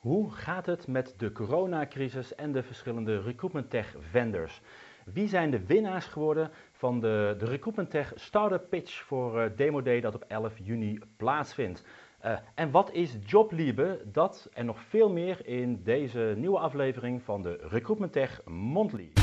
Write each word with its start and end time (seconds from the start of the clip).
Hoe 0.00 0.30
gaat 0.30 0.66
het 0.66 0.86
met 0.86 1.14
de 1.16 1.32
coronacrisis 1.32 2.34
en 2.34 2.52
de 2.52 2.62
verschillende 2.62 3.20
recruitment 3.20 3.70
tech 3.70 3.94
vendors? 3.98 4.60
Wie 5.04 5.28
zijn 5.28 5.50
de 5.50 5.66
winnaars 5.66 6.06
geworden 6.06 6.50
van 6.72 7.00
de, 7.00 7.34
de 7.38 7.44
recruitment 7.44 7.90
tech 7.90 8.12
startup 8.14 8.68
pitch 8.68 9.02
voor 9.02 9.38
uh, 9.38 9.50
Demo 9.56 9.82
Day 9.82 10.00
dat 10.00 10.14
op 10.14 10.24
11 10.28 10.52
juni 10.62 10.98
plaatsvindt? 11.16 11.84
Uh, 12.24 12.38
en 12.54 12.70
wat 12.70 12.92
is 12.92 13.16
Jobliebe? 13.24 14.00
Dat 14.12 14.48
en 14.52 14.66
nog 14.66 14.80
veel 14.80 15.10
meer 15.10 15.46
in 15.46 15.82
deze 15.82 16.34
nieuwe 16.36 16.58
aflevering 16.58 17.22
van 17.22 17.42
de 17.42 17.58
Recruitment 17.60 18.12
Tech 18.12 18.44
Monthly. 18.44 19.19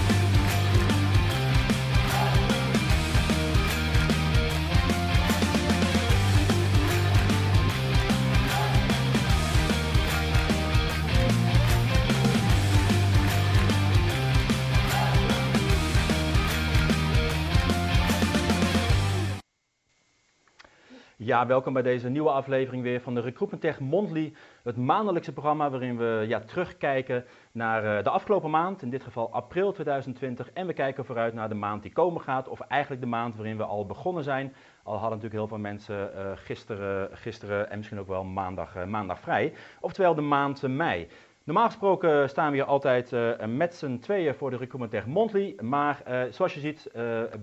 Ja, 21.27 21.45
welkom 21.45 21.73
bij 21.73 21.81
deze 21.81 22.09
nieuwe 22.09 22.29
aflevering 22.29 22.83
weer 22.83 23.01
van 23.01 23.13
de 23.13 23.21
Recruitment 23.21 23.61
Tech 23.61 23.79
Monthly, 23.79 24.33
het 24.63 24.77
maandelijkse 24.77 25.33
programma 25.33 25.69
waarin 25.69 25.97
we 25.97 26.25
ja, 26.27 26.39
terugkijken 26.39 27.25
naar 27.51 27.83
uh, 27.83 28.03
de 28.03 28.09
afgelopen 28.09 28.49
maand, 28.49 28.81
in 28.81 28.89
dit 28.89 29.03
geval 29.03 29.31
april 29.31 29.71
2020, 29.71 30.51
en 30.51 30.67
we 30.67 30.73
kijken 30.73 31.05
vooruit 31.05 31.33
naar 31.33 31.49
de 31.49 31.55
maand 31.55 31.81
die 31.81 31.91
komen 31.91 32.21
gaat, 32.21 32.47
of 32.47 32.59
eigenlijk 32.59 33.01
de 33.01 33.07
maand 33.07 33.35
waarin 33.35 33.57
we 33.57 33.63
al 33.63 33.85
begonnen 33.85 34.23
zijn. 34.23 34.53
Al 34.83 34.91
hadden 34.91 35.09
natuurlijk 35.09 35.35
heel 35.35 35.47
veel 35.47 35.57
mensen 35.57 36.11
uh, 36.15 36.31
gisteren, 36.35 37.17
gisteren 37.17 37.69
en 37.69 37.77
misschien 37.77 37.99
ook 37.99 38.07
wel 38.07 38.23
maandag, 38.23 38.75
uh, 38.75 38.83
maandag 38.83 39.19
vrij, 39.19 39.53
oftewel 39.79 40.15
de 40.15 40.21
maand 40.21 40.61
mei. 40.61 41.07
Normaal 41.43 41.65
gesproken 41.65 42.29
staan 42.29 42.49
we 42.49 42.55
hier 42.55 42.65
altijd 42.65 43.11
met 43.47 43.75
z'n 43.75 43.99
tweeën 43.99 44.35
voor 44.35 44.49
de 44.49 44.57
Recruitment 44.57 44.91
Tech 44.91 45.05
Monthly. 45.05 45.55
Maar 45.61 46.03
zoals 46.29 46.53
je 46.53 46.59
ziet 46.59 46.91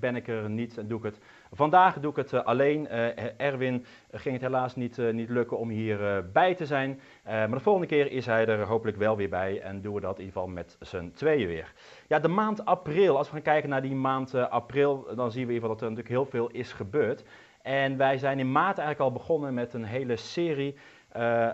ben 0.00 0.16
ik 0.16 0.28
er 0.28 0.50
niet 0.50 0.78
en 0.78 0.88
doe 0.88 0.98
ik 0.98 1.04
het. 1.04 1.18
Vandaag 1.56 2.00
doe 2.00 2.10
ik 2.10 2.16
het 2.16 2.44
alleen. 2.44 2.88
Erwin 3.36 3.84
ging 4.10 4.34
het 4.34 4.42
helaas 4.42 4.76
niet, 4.76 4.98
niet 5.12 5.28
lukken 5.28 5.58
om 5.58 5.68
hier 5.68 6.30
bij 6.32 6.54
te 6.54 6.66
zijn. 6.66 7.00
maar 7.24 7.50
de 7.50 7.60
volgende 7.60 7.88
keer 7.88 8.10
is 8.10 8.26
hij 8.26 8.46
er 8.46 8.66
hopelijk 8.66 8.96
wel 8.96 9.16
weer 9.16 9.28
bij 9.28 9.60
en 9.60 9.80
doen 9.80 9.94
we 9.94 10.00
dat 10.00 10.18
in 10.18 10.24
ieder 10.24 10.40
geval 10.40 10.54
met 10.54 10.76
z'n 10.80 11.12
tweeën 11.14 11.46
weer. 11.46 11.72
Ja, 12.08 12.18
de 12.18 12.28
maand 12.28 12.64
april. 12.64 13.16
Als 13.16 13.26
we 13.26 13.32
gaan 13.32 13.42
kijken 13.42 13.68
naar 13.68 13.82
die 13.82 13.94
maand 13.94 14.34
april, 14.34 15.06
dan 15.14 15.30
zien 15.30 15.46
we 15.46 15.52
in 15.52 15.54
ieder 15.54 15.68
geval 15.68 15.68
dat 15.68 15.80
er 15.80 15.88
natuurlijk 15.88 16.14
heel 16.14 16.26
veel 16.26 16.48
is 16.50 16.72
gebeurd. 16.72 17.24
En 17.62 17.96
wij 17.96 18.18
zijn 18.18 18.38
in 18.38 18.52
maart 18.52 18.78
eigenlijk 18.78 19.10
al 19.10 19.18
begonnen 19.18 19.54
met 19.54 19.74
een 19.74 19.84
hele 19.84 20.16
serie 20.16 20.76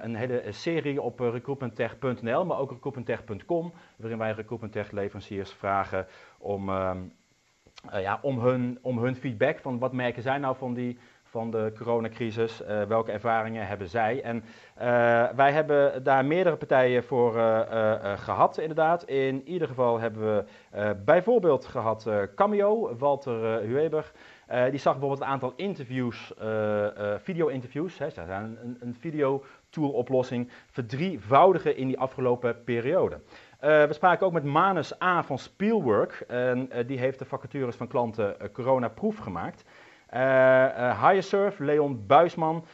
een 0.02 0.14
hele 0.14 0.42
serie 0.48 1.02
op 1.02 1.20
recruitmenttech.nl, 1.20 2.44
maar 2.44 2.58
ook 2.58 2.70
recruitmenttech.com, 2.70 3.72
waarin 3.96 4.18
wij 4.18 4.32
recruitmenttech 4.32 4.90
leveranciers 4.90 5.52
vragen 5.52 6.06
om, 6.38 6.70
uh, 7.94 8.00
ja, 8.00 8.18
om, 8.22 8.38
hun, 8.38 8.78
om 8.82 8.98
hun 8.98 9.16
feedback 9.16 9.58
van 9.58 9.78
wat 9.78 9.92
merken 9.92 10.22
zij 10.22 10.38
nou 10.38 10.56
van, 10.56 10.74
die, 10.74 10.98
van 11.22 11.50
de 11.50 11.72
coronacrisis, 11.78 12.62
welke 12.88 13.12
ervaringen 13.12 13.66
hebben 13.66 13.88
zij. 13.88 14.22
En 14.22 14.44
wij 15.36 15.52
hebben 15.52 16.02
daar 16.02 16.24
meerdere 16.24 16.56
partijen 16.56 17.04
voor 17.04 17.32
gehad 18.16 18.58
inderdaad. 18.58 19.04
In 19.04 19.48
ieder 19.48 19.68
geval 19.68 20.00
hebben 20.00 20.22
we 20.22 20.44
bijvoorbeeld 21.04 21.66
gehad 21.66 22.08
Cameo, 22.34 22.96
Walter 22.96 23.60
Hueber. 23.60 24.12
Die 24.70 24.78
zag 24.78 24.92
bijvoorbeeld 24.92 25.20
een 25.20 25.26
aantal 25.26 25.52
interviews, 25.56 26.32
video-interviews. 27.18 27.96
Zijn 27.96 28.58
een, 28.62 28.76
een 28.80 28.96
video-tour-oplossing 29.00 30.50
verdrievoudigen 30.70 31.76
in 31.76 31.86
die 31.86 31.98
afgelopen 31.98 32.64
periode. 32.64 33.20
We 33.60 33.88
spraken 33.90 34.26
ook 34.26 34.32
met 34.32 34.44
Manus 34.44 35.02
A. 35.02 35.22
van 35.22 35.38
Spielwork. 35.38 36.24
En 36.28 36.70
die 36.86 36.98
heeft 36.98 37.18
de 37.18 37.24
vacatures 37.24 37.76
van 37.76 37.88
klanten 37.88 38.36
corona-proof 38.52 39.18
gemaakt. 39.18 39.64
HireSurf, 41.00 41.58
Leon 41.58 42.06
Buisman, 42.06 42.64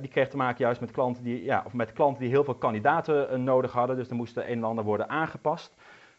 die 0.00 0.10
kreeg 0.10 0.28
te 0.28 0.36
maken 0.36 0.64
juist 0.64 0.80
met 0.80 0.90
klanten 0.90 1.22
die, 1.24 1.44
ja, 1.44 1.62
of 1.66 1.72
met 1.72 1.92
klanten 1.92 2.20
die 2.20 2.30
heel 2.30 2.44
veel 2.44 2.54
kandidaten 2.54 3.44
nodig 3.44 3.72
hadden. 3.72 3.96
Dus 3.96 4.08
er 4.08 4.16
moest 4.16 4.36
een 4.36 4.44
en 4.44 4.64
ander 4.64 4.84
worden 4.84 5.08
aangepast. 5.08 5.74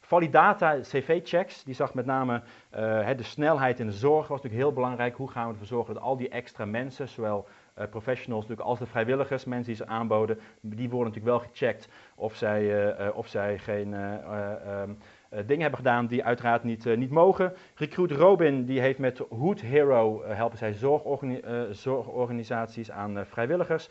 Validata 0.06 0.80
CV-checks, 0.82 1.64
die 1.64 1.74
zag 1.74 1.94
met 1.94 2.06
name 2.06 2.42
uh, 2.76 3.10
de 3.18 3.24
snelheid 3.24 3.80
in 3.80 3.86
de 3.86 3.92
zorg, 3.92 4.28
was 4.28 4.42
natuurlijk 4.42 4.64
heel 4.64 4.74
belangrijk. 4.74 5.16
Hoe 5.16 5.30
gaan 5.30 5.46
we 5.46 5.52
ervoor 5.52 5.68
zorgen 5.68 5.94
dat 5.94 6.04
al 6.04 6.18
die 6.18 6.30
extra 6.30 6.66
mensen, 6.66 7.08
zowel 7.08 7.48
uh, 7.80 7.86
professionals 7.90 8.42
natuurlijk 8.42 8.70
als 8.70 8.80
de 8.80 8.86
vrijwilligers, 8.86 9.46
mensen 9.46 9.74
die 9.74 9.76
ze 9.76 9.88
aanboden, 9.88 10.40
die 10.62 10.90
worden 10.90 11.14
natuurlijk 11.14 11.38
wel 11.38 11.50
gecheckt 11.52 11.90
of 12.16 12.36
zij, 12.36 12.94
uh, 13.00 13.18
of 13.18 13.28
zij 13.28 13.58
geen 13.58 13.94
um, 13.94 14.98
dingen 15.46 15.62
hebben 15.62 15.80
gedaan 15.80 16.08
die 16.08 16.24
uiteraard 16.24 16.64
niet, 16.64 16.86
niet 16.86 17.12
mogen. 17.12 17.54
Recruit 17.76 18.12
Robin 18.12 18.66
die 18.66 18.80
heeft 18.80 19.00
met 19.00 19.18
Hood 19.30 19.62
Hero 19.62 20.24
helpen 20.26 20.58
zij 20.58 20.74
zorgorgani 20.74 21.42
zorgorganisaties 21.72 22.92
aan 22.92 23.26
vrijwilligers. 23.26 23.90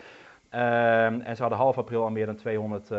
Ehm, 0.48 1.20
en 1.20 1.36
ze 1.36 1.42
hadden 1.42 1.60
half 1.60 1.78
april 1.78 2.02
al 2.02 2.10
meer 2.10 2.26
dan 2.26 2.36
200 2.36 2.90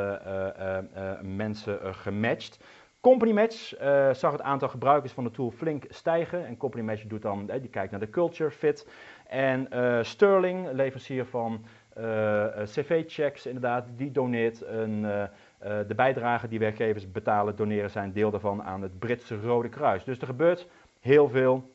mensen 1.22 1.96
gematcht. 1.96 2.60
Company 3.04 3.32
Match 3.32 3.82
uh, 3.82 4.14
zag 4.14 4.32
het 4.32 4.42
aantal 4.42 4.70
gebruikers 4.70 5.14
van 5.14 5.24
de 5.24 5.32
tool 5.32 5.52
flink 5.52 5.86
stijgen. 5.90 6.46
En 6.46 6.58
Company 6.58 6.84
Match 6.84 7.04
doet 7.04 7.22
dan, 7.22 7.50
eh, 7.50 7.62
die 7.62 7.70
kijkt 7.70 7.92
naar 7.92 8.00
de 8.00 8.10
culture 8.10 8.52
fit. 8.52 8.88
En 9.28 9.68
uh, 9.74 10.04
Sterling, 10.04 10.72
leverancier 10.72 11.26
van 11.26 11.66
CV-checks, 12.64 13.46
inderdaad, 13.46 13.86
die 13.96 14.12
doneert 14.12 14.66
een, 14.66 15.02
de 15.88 15.96
bijdrage 15.96 16.48
die 16.48 16.60
werkgevers 16.60 17.12
betalen, 17.12 17.56
doneren 17.56 17.90
zijn 17.90 18.12
deel 18.12 18.32
daarvan 18.32 18.64
aan 18.64 18.82
het 18.82 19.00
Britse 19.00 19.40
Rode 19.42 19.70
Kruis. 19.70 20.04
Dus 20.04 20.20
er 20.20 20.26
gebeurt 20.26 20.68
heel 21.00 21.30
veel 21.30 21.72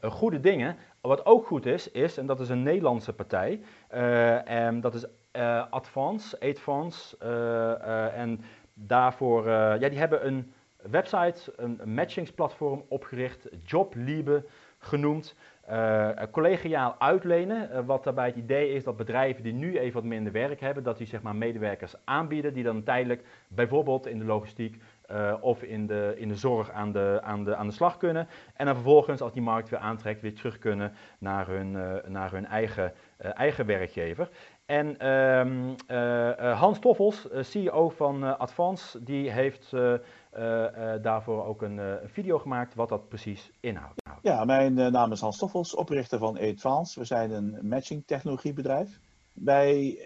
goede 0.00 0.40
dingen. 0.40 0.76
Wat 1.00 1.26
ook 1.26 1.46
goed 1.46 1.66
is, 1.66 1.90
is, 1.90 2.16
en 2.16 2.26
dat 2.26 2.40
is 2.40 2.48
een 2.48 2.62
Nederlandse 2.62 3.12
partij, 3.12 3.60
en 4.44 4.80
dat 4.80 4.94
is 4.94 5.06
Advance, 5.70 6.40
Advance, 6.40 7.16
en 8.14 8.40
daarvoor, 8.86 9.46
uh, 9.46 9.52
ja, 9.52 9.88
die 9.88 9.98
hebben 9.98 10.26
een 10.26 10.52
website, 10.82 11.52
een 11.56 11.80
matchingsplatform 11.84 12.84
opgericht, 12.88 13.48
Jobliebe 13.64 14.44
genoemd. 14.78 15.34
Uh, 15.70 16.10
collegiaal 16.30 16.94
uitlenen, 16.98 17.70
uh, 17.72 17.78
wat 17.86 18.04
daarbij 18.04 18.26
het 18.26 18.36
idee 18.36 18.72
is 18.72 18.84
dat 18.84 18.96
bedrijven 18.96 19.42
die 19.42 19.52
nu 19.52 19.78
even 19.78 19.94
wat 19.94 20.04
minder 20.04 20.32
werk 20.32 20.60
hebben, 20.60 20.82
dat 20.82 20.98
die 20.98 21.06
zeg 21.06 21.22
maar 21.22 21.36
medewerkers 21.36 21.94
aanbieden 22.04 22.54
die 22.54 22.64
dan 22.64 22.82
tijdelijk 22.82 23.22
bijvoorbeeld 23.48 24.06
in 24.06 24.18
de 24.18 24.24
logistiek 24.24 24.82
of 25.40 25.62
in 25.62 25.86
de, 25.86 26.14
in 26.16 26.28
de 26.28 26.36
zorg 26.36 26.70
aan 26.70 26.92
de, 26.92 27.20
aan, 27.22 27.44
de, 27.44 27.56
aan 27.56 27.66
de 27.66 27.72
slag 27.72 27.96
kunnen. 27.96 28.28
En 28.54 28.66
dan 28.66 28.74
vervolgens, 28.74 29.20
als 29.20 29.32
die 29.32 29.42
markt 29.42 29.68
weer 29.68 29.78
aantrekt, 29.78 30.20
weer 30.20 30.34
terug 30.34 30.58
kunnen 30.58 30.92
naar 31.18 31.46
hun, 31.46 31.70
naar 32.06 32.32
hun 32.32 32.46
eigen, 32.46 32.92
eigen 33.18 33.66
werkgever. 33.66 34.28
En 34.68 35.08
um, 35.08 35.76
uh, 35.88 36.60
Hans 36.60 36.78
Toffels, 36.78 37.26
CEO 37.40 37.88
van 37.88 38.38
Advance, 38.38 39.02
die 39.02 39.30
heeft 39.30 39.70
daarvoor 41.02 41.44
ook 41.44 41.62
een, 41.62 41.98
video 42.04 42.38
gemaakt 42.38 42.74
wat 42.74 42.88
dat 42.88 43.08
precies 43.08 43.50
inhoudt. 43.60 44.02
Ja, 44.22 44.44
mijn 44.44 44.74
naam 44.74 45.12
is 45.12 45.20
Hans 45.20 45.38
Toffels, 45.38 45.74
oprichter 45.74 46.18
van 46.18 46.38
Advance. 46.38 46.98
We 46.98 47.04
zijn 47.04 47.30
een 47.30 47.58
matching 47.62 48.02
technologiebedrijf. 48.06 49.00
Wij 49.32 49.98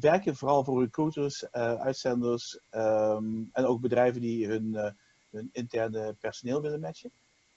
werken 0.00 0.36
vooral 0.36 0.64
voor 0.64 0.82
recruiters, 0.82 1.50
uitzenders 1.52 2.60
um, 2.70 3.48
en 3.52 3.64
ook 3.64 3.80
bedrijven 3.80 4.20
die 4.20 4.46
hun, 4.46 4.94
hun 5.30 5.48
interne 5.52 6.16
personeel 6.20 6.62
willen 6.62 6.80
matchen. 6.80 7.10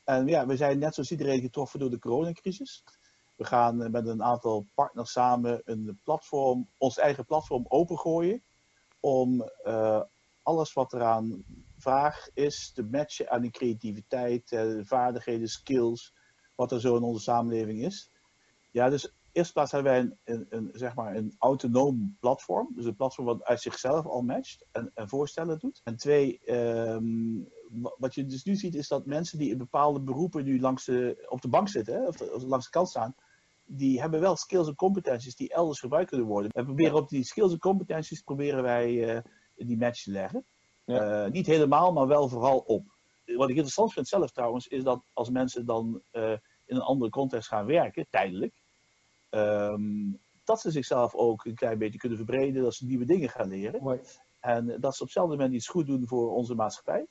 En 0.03 0.27
ja, 0.27 0.45
we 0.45 0.55
zijn 0.55 0.79
net 0.79 0.93
zoals 0.93 1.11
iedereen 1.11 1.41
getroffen 1.41 1.79
door 1.79 1.89
de 1.89 1.99
coronacrisis. 1.99 2.83
We 3.41 3.47
gaan 3.47 3.83
eh, 3.83 3.89
met 3.89 4.07
een 4.07 4.23
aantal 4.23 4.65
partners 4.73 5.11
samen 5.11 5.61
een 5.63 5.99
platform, 6.03 6.69
ons 6.77 6.97
eigen 6.97 7.25
platform 7.25 7.65
opengooien. 7.67 8.43
Om 8.99 9.49
uh, 9.63 10.01
alles 10.43 10.73
wat 10.73 10.93
eraan 10.93 11.43
vraag 11.77 12.29
is 12.33 12.71
te 12.73 12.83
matchen 12.83 13.29
aan 13.29 13.41
de 13.41 13.49
creativiteit, 13.49 14.51
uh, 14.51 14.79
vaardigheden, 14.83 15.47
skills, 15.47 16.13
wat 16.55 16.71
er 16.71 16.79
zo 16.79 16.95
in 16.95 17.03
onze 17.03 17.23
samenleving 17.23 17.83
is. 17.83 18.11
Ja, 18.71 18.89
dus 18.89 19.13
eerst 19.31 19.53
plaats 19.53 19.71
hebben 19.71 19.91
wij 19.91 20.17
een, 20.23 20.45
een, 20.49 20.69
zeg 20.73 20.95
maar 20.95 21.15
een 21.15 21.35
autonoom 21.37 22.17
platform. 22.19 22.69
Dus 22.75 22.85
een 22.85 22.95
platform 22.95 23.25
wat 23.25 23.43
uit 23.43 23.61
zichzelf 23.61 24.05
al 24.05 24.21
matcht 24.21 24.65
en, 24.71 24.91
en 24.93 25.09
voorstellen 25.09 25.59
doet. 25.59 25.81
En 25.83 25.95
twee, 25.95 26.51
um, 26.53 27.49
wat 27.97 28.15
je 28.15 28.25
dus 28.25 28.43
nu 28.43 28.55
ziet 28.55 28.75
is 28.75 28.87
dat 28.87 29.05
mensen 29.05 29.37
die 29.37 29.49
in 29.49 29.57
bepaalde 29.57 30.01
beroepen 30.01 30.43
nu 30.43 30.59
langs 30.59 30.85
de, 30.85 31.25
op 31.29 31.41
de 31.41 31.49
bank 31.49 31.69
zitten, 31.69 31.93
hè, 31.93 32.07
of 32.07 32.43
langs 32.43 32.65
de 32.65 32.71
kant 32.71 32.89
staan, 32.89 33.15
die 33.65 34.01
hebben 34.01 34.19
wel 34.19 34.35
skills 34.35 34.67
en 34.67 34.75
competenties 34.75 35.35
die 35.35 35.53
elders 35.53 35.79
gebruikt 35.79 36.09
kunnen 36.09 36.27
worden. 36.27 36.51
We 36.53 36.63
proberen 36.63 36.95
op 36.95 37.09
die 37.09 37.23
skills 37.23 37.51
en 37.51 37.59
competenties 37.59 38.21
proberen 38.21 38.63
wij 38.63 39.15
uh, 39.15 39.21
die 39.55 39.77
match 39.77 40.03
te 40.03 40.11
leggen. 40.11 40.45
Ja. 40.85 41.25
Uh, 41.25 41.31
niet 41.31 41.45
helemaal, 41.45 41.93
maar 41.93 42.07
wel 42.07 42.29
vooral 42.29 42.57
op. 42.57 42.97
Wat 43.25 43.49
ik 43.49 43.55
interessant 43.55 43.93
vind 43.93 44.07
zelf 44.07 44.31
trouwens, 44.31 44.67
is 44.67 44.83
dat 44.83 45.03
als 45.13 45.29
mensen 45.29 45.65
dan 45.65 46.01
uh, 46.11 46.31
in 46.65 46.75
een 46.75 46.81
andere 46.81 47.11
context 47.11 47.47
gaan 47.47 47.65
werken, 47.65 48.07
tijdelijk, 48.09 48.61
um, 49.29 50.19
dat 50.43 50.61
ze 50.61 50.71
zichzelf 50.71 51.15
ook 51.15 51.45
een 51.45 51.55
klein 51.55 51.77
beetje 51.77 51.99
kunnen 51.99 52.17
verbreden, 52.17 52.63
dat 52.63 52.73
ze 52.73 52.85
nieuwe 52.85 53.05
dingen 53.05 53.29
gaan 53.29 53.47
leren. 53.47 53.83
Mooi. 53.83 53.99
En 54.39 54.65
dat 54.65 54.95
ze 54.95 55.01
op 55.01 55.07
hetzelfde 55.07 55.35
moment 55.35 55.53
iets 55.53 55.67
goed 55.67 55.87
doen 55.87 56.07
voor 56.07 56.31
onze 56.31 56.55
maatschappij. 56.55 57.07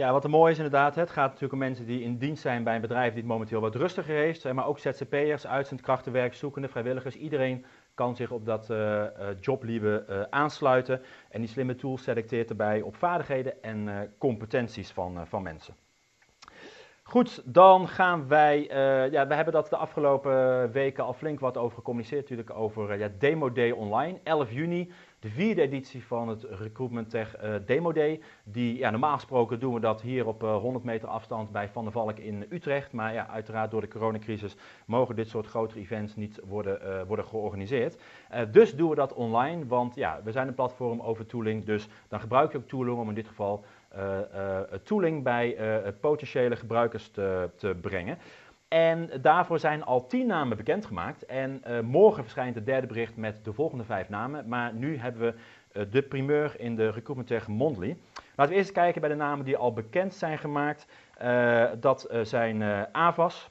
Ja, 0.00 0.12
wat 0.12 0.24
er 0.24 0.30
mooi 0.30 0.52
is 0.52 0.56
inderdaad, 0.56 0.94
het 0.94 1.10
gaat 1.10 1.26
natuurlijk 1.26 1.52
om 1.52 1.58
mensen 1.58 1.86
die 1.86 2.02
in 2.02 2.18
dienst 2.18 2.42
zijn 2.42 2.64
bij 2.64 2.74
een 2.74 2.80
bedrijf 2.80 3.12
die 3.12 3.22
het 3.22 3.30
momenteel 3.30 3.60
wat 3.60 3.74
rustiger 3.74 4.14
heeft, 4.14 4.52
maar 4.52 4.66
ook 4.66 4.78
ZZP'ers, 4.78 5.46
uitzendkrachten, 5.46 6.12
werkzoekenden, 6.12 6.70
vrijwilligers. 6.70 7.16
Iedereen 7.16 7.64
kan 7.94 8.16
zich 8.16 8.30
op 8.30 8.46
dat 8.46 8.70
uh, 8.70 9.04
jobliebe 9.40 10.04
uh, 10.08 10.22
aansluiten. 10.30 11.02
En 11.30 11.40
die 11.40 11.48
slimme 11.48 11.74
tool 11.74 11.98
selecteert 11.98 12.50
erbij 12.50 12.80
op 12.80 12.96
vaardigheden 12.96 13.62
en 13.62 14.12
competenties 14.18 14.90
van, 14.90 15.26
van 15.26 15.42
mensen. 15.42 15.74
Goed, 17.10 17.42
dan 17.44 17.88
gaan 17.88 18.28
wij. 18.28 18.62
ja, 19.10 19.26
we 19.26 19.34
hebben 19.34 19.52
dat 19.54 19.68
de 19.68 19.76
afgelopen 19.76 20.72
weken 20.72 21.04
al 21.04 21.12
flink 21.12 21.40
wat 21.40 21.56
over 21.56 21.76
gecommuniceerd, 21.76 22.20
natuurlijk 22.20 22.58
over 22.58 22.98
ja, 22.98 23.08
Demo 23.18 23.52
Day 23.52 23.70
online. 23.70 24.18
11 24.22 24.52
juni 24.52 24.92
de 25.20 25.28
vierde 25.28 25.62
editie 25.62 26.04
van 26.04 26.28
het 26.28 26.46
Recruitment 26.50 27.10
Tech 27.10 27.42
uh, 27.42 27.54
Demo 27.66 27.92
Day. 27.92 28.20
Die, 28.44 28.78
ja, 28.78 28.90
normaal 28.90 29.14
gesproken 29.14 29.60
doen 29.60 29.74
we 29.74 29.80
dat 29.80 30.00
hier 30.00 30.26
op 30.26 30.40
100 30.40 30.84
eh, 30.84 30.90
meter 30.90 31.08
afstand 31.08 31.50
bij 31.50 31.68
Van 31.68 31.84
der 31.84 31.92
Valk 31.92 32.18
in 32.18 32.46
Utrecht. 32.50 32.92
Maar 32.92 33.12
ja, 33.12 33.28
uiteraard 33.28 33.70
door 33.70 33.80
de 33.80 33.88
coronacrisis 33.88 34.56
mogen 34.86 35.16
dit 35.16 35.28
soort 35.28 35.46
grotere 35.46 35.80
events 35.80 36.16
niet 36.16 36.40
worden, 36.44 37.06
worden 37.06 37.24
georganiseerd. 37.24 38.02
dus 38.50 38.76
doen 38.76 38.88
we 38.88 38.94
dat 38.94 39.12
online, 39.12 39.66
want 39.66 39.94
ja, 39.94 40.20
we 40.24 40.32
zijn 40.32 40.48
een 40.48 40.54
platform 40.54 41.00
over 41.00 41.26
tooling. 41.26 41.64
Dus 41.64 41.88
dan 42.08 42.20
gebruik 42.20 42.52
je 42.52 42.58
ook 42.58 42.68
tooling 42.68 42.98
om 42.98 43.08
in 43.08 43.14
dit 43.14 43.28
geval 43.28 43.64
tooling 44.82 45.22
bij 45.22 45.56
potentiële 46.00 46.56
gebruikers 46.56 47.08
te, 47.08 47.50
te 47.56 47.76
brengen. 47.80 48.18
En 48.68 49.10
daarvoor 49.22 49.58
zijn 49.58 49.84
al 49.84 50.06
tien 50.06 50.26
namen 50.26 50.56
bekendgemaakt. 50.56 51.26
En 51.26 51.62
morgen 51.84 52.22
verschijnt 52.22 52.54
het 52.54 52.66
derde 52.66 52.86
bericht 52.86 53.16
met 53.16 53.44
de 53.44 53.52
volgende 53.52 53.84
vijf 53.84 54.08
namen. 54.08 54.48
Maar 54.48 54.74
nu 54.74 54.96
hebben 54.96 55.22
we 55.22 55.34
de 55.90 56.02
primeur 56.02 56.60
in 56.60 56.76
de 56.76 56.84
Recruitment 56.84 57.26
Tech 57.26 57.48
Mondly. 57.48 57.96
Laten 58.36 58.52
we 58.52 58.58
eerst 58.58 58.72
kijken 58.72 59.00
bij 59.00 59.10
de 59.10 59.16
namen 59.16 59.44
die 59.44 59.56
al 59.56 59.72
bekend 59.72 60.14
zijn 60.14 60.38
gemaakt. 60.38 60.86
Dat 61.80 62.08
zijn 62.22 62.62
Avas, 62.92 63.50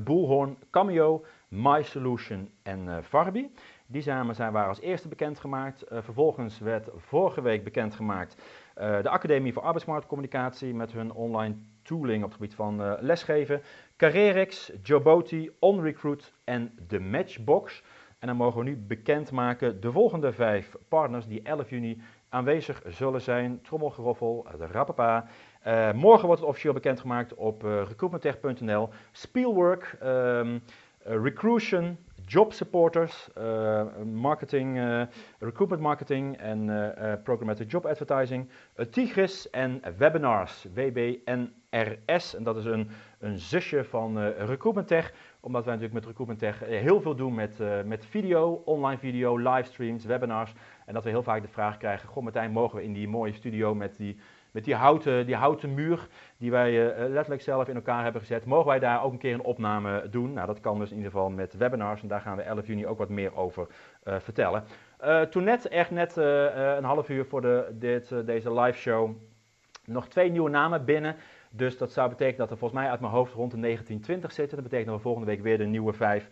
Bullhorn, 0.00 0.58
Cameo, 0.70 1.24
My 1.48 1.82
Solution 1.82 2.50
en 2.62 3.04
Farby. 3.04 3.48
Die 3.86 4.06
namen 4.06 4.34
zijn, 4.34 4.52
waren 4.52 4.68
als 4.68 4.80
eerste 4.80 5.08
bekendgemaakt. 5.08 5.84
vervolgens 5.88 6.58
werd 6.58 6.88
vorige 6.96 7.42
week 7.42 7.64
bekendgemaakt 7.64 8.36
de 8.76 9.08
Academie 9.08 9.52
voor 9.52 9.62
Arbeidsmarktcommunicatie 9.62 10.74
met 10.74 10.92
hun 10.92 11.12
online 11.12 11.54
tooling 11.82 12.22
op 12.22 12.28
het 12.28 12.38
gebied 12.38 12.54
van 12.54 12.96
lesgeven. 13.00 13.62
Carrerix, 13.96 14.72
Joboti, 14.82 15.50
OnRecruit 15.58 16.32
en 16.44 16.78
de 16.88 17.00
Matchbox. 17.00 17.82
En 18.18 18.26
dan 18.26 18.36
mogen 18.36 18.58
we 18.58 18.64
nu 18.64 18.76
bekendmaken 18.76 19.80
de 19.80 19.92
volgende 19.92 20.32
vijf 20.32 20.76
partners 20.88 21.26
die 21.26 21.42
11 21.42 21.70
juni 21.70 22.02
aanwezig 22.28 22.82
zullen 22.86 23.20
zijn. 23.20 23.60
Trommelgeroffel, 23.62 24.46
de 24.58 24.66
Rappapa. 24.66 25.26
Morgen 25.94 26.26
wordt 26.26 26.40
het 26.40 26.50
officieel 26.50 26.72
bekendgemaakt 26.72 27.34
op 27.34 27.64
uh, 27.64 27.82
recruitmenttech.nl. 27.88 28.88
Spielwork, 29.12 29.98
um, 30.02 30.62
Recruition, 30.98 31.98
Job 32.28 32.52
Supporters, 32.52 33.28
marketing, 34.12 34.78
recruitment 35.38 35.80
marketing 35.82 36.36
en 36.36 36.66
programmatic 37.22 37.70
job 37.70 37.86
advertising. 37.86 38.48
Tigris 38.90 39.50
en 39.50 39.82
webinars, 39.96 40.66
WBNRS. 40.74 42.34
En 42.34 42.42
dat 42.42 42.56
is 42.56 42.64
een 42.64 42.90
een 43.18 43.38
zusje 43.38 43.84
van 43.84 44.28
Recruitment 44.28 44.86
Tech. 44.86 45.12
Omdat 45.40 45.64
wij 45.64 45.74
natuurlijk 45.74 46.06
met 46.06 46.16
Recruitment 46.16 46.38
Tech 46.38 46.62
eh, 46.62 46.80
heel 46.80 47.00
veel 47.00 47.14
doen 47.14 47.34
met, 47.34 47.60
met 47.84 48.06
video, 48.06 48.62
online 48.64 48.98
video, 48.98 49.36
livestreams, 49.36 50.04
webinars. 50.04 50.52
En 50.86 50.94
dat 50.94 51.04
we 51.04 51.10
heel 51.10 51.22
vaak 51.22 51.42
de 51.42 51.48
vraag 51.48 51.76
krijgen, 51.76 52.08
goh 52.08 52.22
Martijn, 52.22 52.50
mogen 52.50 52.76
we 52.76 52.84
in 52.84 52.92
die 52.92 53.08
mooie 53.08 53.32
studio 53.32 53.74
met 53.74 53.96
die, 53.96 54.16
met 54.56 54.64
die, 54.64 54.74
houten, 54.74 55.26
die 55.26 55.34
houten 55.34 55.74
muur 55.74 56.08
die 56.36 56.50
wij 56.50 56.72
uh, 56.72 57.08
letterlijk 57.08 57.42
zelf 57.42 57.68
in 57.68 57.74
elkaar 57.74 58.02
hebben 58.02 58.20
gezet, 58.20 58.44
mogen 58.44 58.66
wij 58.66 58.78
daar 58.78 59.02
ook 59.02 59.12
een 59.12 59.18
keer 59.18 59.34
een 59.34 59.44
opname 59.44 60.08
doen? 60.10 60.32
Nou, 60.32 60.46
dat 60.46 60.60
kan 60.60 60.78
dus 60.78 60.90
in 60.90 60.96
ieder 60.96 61.10
geval 61.10 61.30
met 61.30 61.56
webinars 61.56 62.02
en 62.02 62.08
daar 62.08 62.20
gaan 62.20 62.36
we 62.36 62.42
11 62.42 62.66
juni 62.66 62.86
ook 62.86 62.98
wat 62.98 63.08
meer 63.08 63.36
over 63.36 63.66
vertellen. 64.04 64.64
toen 65.30 65.44
net, 65.44 65.68
echt 65.68 65.90
net 65.90 66.16
een 66.16 66.84
half 66.84 67.08
uur 67.08 67.24
voor 67.26 67.40
de, 67.40 67.68
dit, 67.72 68.26
deze 68.26 68.60
live 68.60 68.78
show, 68.78 69.10
nog 69.84 70.08
twee 70.08 70.30
nieuwe 70.30 70.50
namen 70.50 70.84
binnen. 70.84 71.16
Dus 71.50 71.78
dat 71.78 71.92
zou 71.92 72.08
betekenen 72.08 72.38
dat 72.38 72.50
er 72.50 72.58
volgens 72.58 72.80
mij 72.80 72.90
uit 72.90 73.00
mijn 73.00 73.12
hoofd 73.12 73.32
rond 73.32 73.50
de 73.50 73.60
1920 73.60 74.32
zitten. 74.32 74.56
Dat 74.56 74.64
betekent 74.64 74.88
dat 74.88 74.96
we 74.96 75.02
volgende 75.02 75.30
week 75.30 75.42
weer 75.42 75.58
de 75.58 75.64
nieuwe 75.64 75.92
vijf 75.92 76.28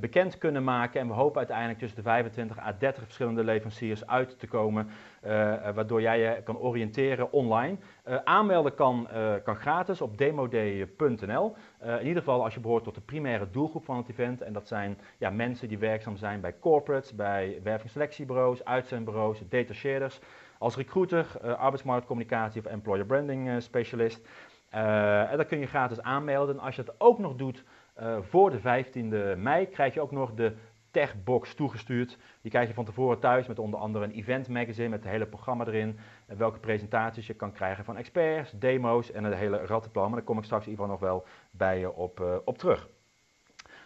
bekend 0.00 0.38
kunnen 0.38 0.64
maken. 0.64 1.00
En 1.00 1.06
we 1.06 1.12
hopen 1.12 1.38
uiteindelijk 1.38 1.78
tussen 1.78 1.96
de 1.96 2.02
25 2.02 2.58
à 2.58 2.72
30 2.78 3.02
verschillende 3.02 3.44
leveranciers 3.44 4.06
uit 4.06 4.38
te 4.38 4.46
komen. 4.46 4.88
Uh, 5.24 5.30
waardoor 5.74 6.00
jij 6.00 6.20
je 6.20 6.42
kan 6.42 6.58
oriënteren 6.58 7.32
online. 7.32 7.76
Uh, 8.08 8.16
aanmelden 8.24 8.74
kan, 8.74 9.08
kan 9.44 9.56
gratis 9.56 10.00
op 10.00 10.18
demoday.nl. 10.18 11.56
in 11.80 12.06
ieder 12.06 12.22
geval 12.22 12.44
als 12.44 12.54
je 12.54 12.60
behoort 12.60 12.84
tot 12.84 12.94
de 12.94 13.00
primaire 13.00 13.50
doelgroep 13.50 13.84
van 13.84 13.96
het 13.96 14.08
event. 14.08 14.42
En 14.42 14.52
dat 14.52 14.68
zijn 14.68 14.98
ja, 15.18 15.30
mensen 15.30 15.68
die 15.68 15.78
werkzaam 15.78 16.16
zijn 16.16 16.40
bij 16.40 16.58
corporates, 16.58 17.14
bij 17.14 17.60
wervingsselectiebureaus, 17.62 18.64
uitzendbureaus, 18.64 19.42
detacheerders. 19.48 20.20
Als 20.58 20.76
recruiter, 20.76 21.26
arbeidsmarktcommunicatie 21.56 22.60
of 22.60 22.66
employer 22.66 23.06
branding 23.06 23.62
specialist. 23.62 24.28
En 24.70 25.36
dan 25.36 25.46
kun 25.46 25.58
je 25.58 25.66
gratis 25.66 26.02
aanmelden. 26.02 26.58
Als 26.58 26.76
je 26.76 26.82
het 26.82 26.94
ook 26.98 27.18
nog 27.18 27.34
doet 27.34 27.64
uh, 28.00 28.16
voor 28.20 28.50
de 28.50 28.58
15e 28.58 29.38
mei, 29.38 29.68
krijg 29.68 29.94
je 29.94 30.00
ook 30.00 30.10
nog 30.10 30.34
de 30.34 30.56
Techbox 30.90 31.54
toegestuurd. 31.54 32.18
Die 32.42 32.50
krijg 32.50 32.68
je 32.68 32.74
van 32.74 32.84
tevoren 32.84 33.18
thuis 33.18 33.46
met 33.46 33.58
onder 33.58 33.80
andere 33.80 34.04
een 34.04 34.10
event 34.10 34.48
magazine 34.48 34.88
met 34.88 35.02
het 35.02 35.12
hele 35.12 35.26
programma 35.26 35.66
erin. 35.66 35.98
En 36.26 36.36
welke 36.36 36.58
presentaties 36.58 37.26
je 37.26 37.34
kan 37.34 37.52
krijgen 37.52 37.84
van 37.84 37.96
experts, 37.96 38.50
demo's 38.50 39.12
en 39.12 39.24
een 39.24 39.32
hele 39.32 39.66
rattenplan. 39.66 40.06
Maar 40.06 40.16
daar 40.16 40.26
kom 40.26 40.38
ik 40.38 40.44
straks 40.44 40.64
geval 40.64 40.86
nog 40.86 41.00
wel 41.00 41.24
bij 41.50 41.78
je 41.78 41.92
op, 41.92 42.20
uh, 42.20 42.36
op 42.44 42.58
terug. 42.58 42.88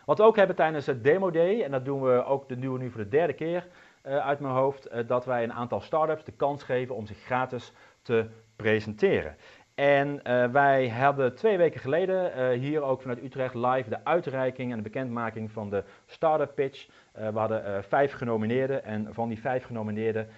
Wat 0.05 0.19
we 0.19 0.25
ook 0.25 0.37
hebben 0.37 0.57
tijdens 0.57 0.87
het 0.87 1.05
Demo 1.05 1.31
Day, 1.31 1.63
en 1.63 1.71
dat 1.71 1.85
doen 1.85 2.03
we 2.03 2.25
ook 2.25 2.49
de 2.49 2.57
nieuwe 2.57 2.79
nu 2.79 2.91
voor 2.91 3.03
de 3.03 3.09
derde 3.09 3.33
keer 3.33 3.67
uit 4.03 4.41
mijn 4.41 4.55
hoofd, 4.55 5.09
dat 5.09 5.25
wij 5.25 5.43
een 5.43 5.53
aantal 5.53 5.81
startups 5.81 6.25
de 6.25 6.33
kans 6.33 6.63
geven 6.63 6.95
om 6.95 7.07
zich 7.07 7.19
gratis 7.19 7.73
te 8.03 8.31
presenteren. 8.57 9.37
En 9.81 10.21
uh, 10.27 10.45
wij 10.47 10.89
hadden 10.89 11.35
twee 11.35 11.57
weken 11.57 11.81
geleden 11.81 12.33
uh, 12.37 12.59
hier 12.59 12.83
ook 12.83 13.01
vanuit 13.01 13.23
Utrecht 13.23 13.55
live 13.55 13.89
de 13.89 14.05
uitreiking 14.05 14.71
en 14.71 14.77
de 14.77 14.83
bekendmaking 14.83 15.51
van 15.51 15.71
de 15.71 15.85
Startup 16.07 16.55
Pitch. 16.55 16.89
Uh, 16.89 17.29
we 17.29 17.39
hadden 17.39 17.85
vijf 17.85 18.13
genomineerden 18.13 18.85
en 18.85 19.09
van 19.11 19.29
die 19.29 19.41
vijf 19.41 19.65
genomineerden 19.65 20.29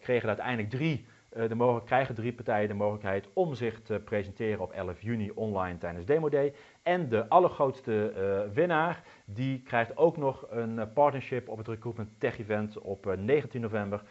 kregen 0.00 0.28
uiteindelijk 0.28 0.70
drie, 0.70 1.06
de 1.48 1.54
mogelijk, 1.54 1.86
krijgen 1.86 2.14
drie 2.14 2.32
partijen 2.32 2.68
de 2.68 2.74
mogelijkheid 2.74 3.28
om 3.32 3.54
zich 3.54 3.82
te 3.82 4.00
presenteren 4.04 4.60
op 4.60 4.72
11 4.72 5.02
juni 5.02 5.30
online 5.34 5.78
tijdens 5.78 6.04
Demo 6.04 6.28
Day. 6.28 6.54
En 6.82 7.08
de 7.08 7.28
allergrootste 7.28 8.12
winnaar, 8.54 9.02
die 9.24 9.62
krijgt 9.62 9.96
ook 9.96 10.16
nog 10.16 10.46
een 10.50 10.92
partnership 10.92 11.48
op 11.48 11.58
het 11.58 11.68
Recruitment 11.68 12.08
Tech 12.18 12.38
Event 12.38 12.78
op 12.78 13.14
19 13.18 13.60
november 13.60 14.02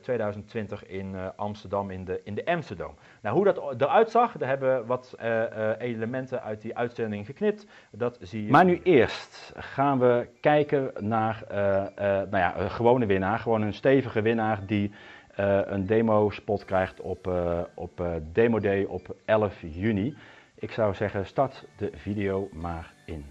2020 0.00 0.84
eh, 0.84 0.98
in 0.98 1.14
eh, 1.14 1.26
Amsterdam 1.36 1.90
in 1.90 2.04
de, 2.04 2.20
in 2.24 2.34
de 2.34 2.44
Amsterdam. 2.44 2.94
Nou, 3.22 3.36
hoe 3.36 3.44
dat 3.44 3.80
eruit 3.80 4.10
zag, 4.10 4.36
daar 4.36 4.48
hebben 4.48 4.78
we 4.78 4.86
wat 4.86 5.14
eh, 5.18 5.70
elementen 5.78 6.42
uit 6.42 6.60
die 6.60 6.76
uitzending 6.76 7.26
geknipt. 7.26 7.66
Dat 7.90 8.18
zie 8.20 8.44
je. 8.44 8.50
Maar 8.50 8.64
nu 8.64 8.80
eerst 8.82 9.52
gaan 9.56 9.98
we 9.98 10.28
kijken 10.40 10.92
naar 11.00 11.44
nou 12.30 12.36
ja, 12.36 12.58
een 12.58 12.70
gewone 12.70 13.06
winnaar, 13.06 13.38
gewoon 13.38 13.62
een 13.62 13.74
stevige 13.74 14.22
winnaar 14.22 14.66
die 14.66 14.92
een 15.34 15.86
demo 15.86 16.30
spot 16.30 16.64
krijgt 16.64 17.00
op, 17.00 17.32
op 17.74 18.02
Demo 18.32 18.60
Day 18.60 18.84
op 18.84 19.16
11 19.24 19.60
juni. 19.60 20.16
Ik 20.54 20.70
zou 20.70 20.94
zeggen, 20.94 21.26
start 21.26 21.64
de 21.76 21.90
video 21.94 22.48
maar 22.52 22.92
in. 23.06 23.24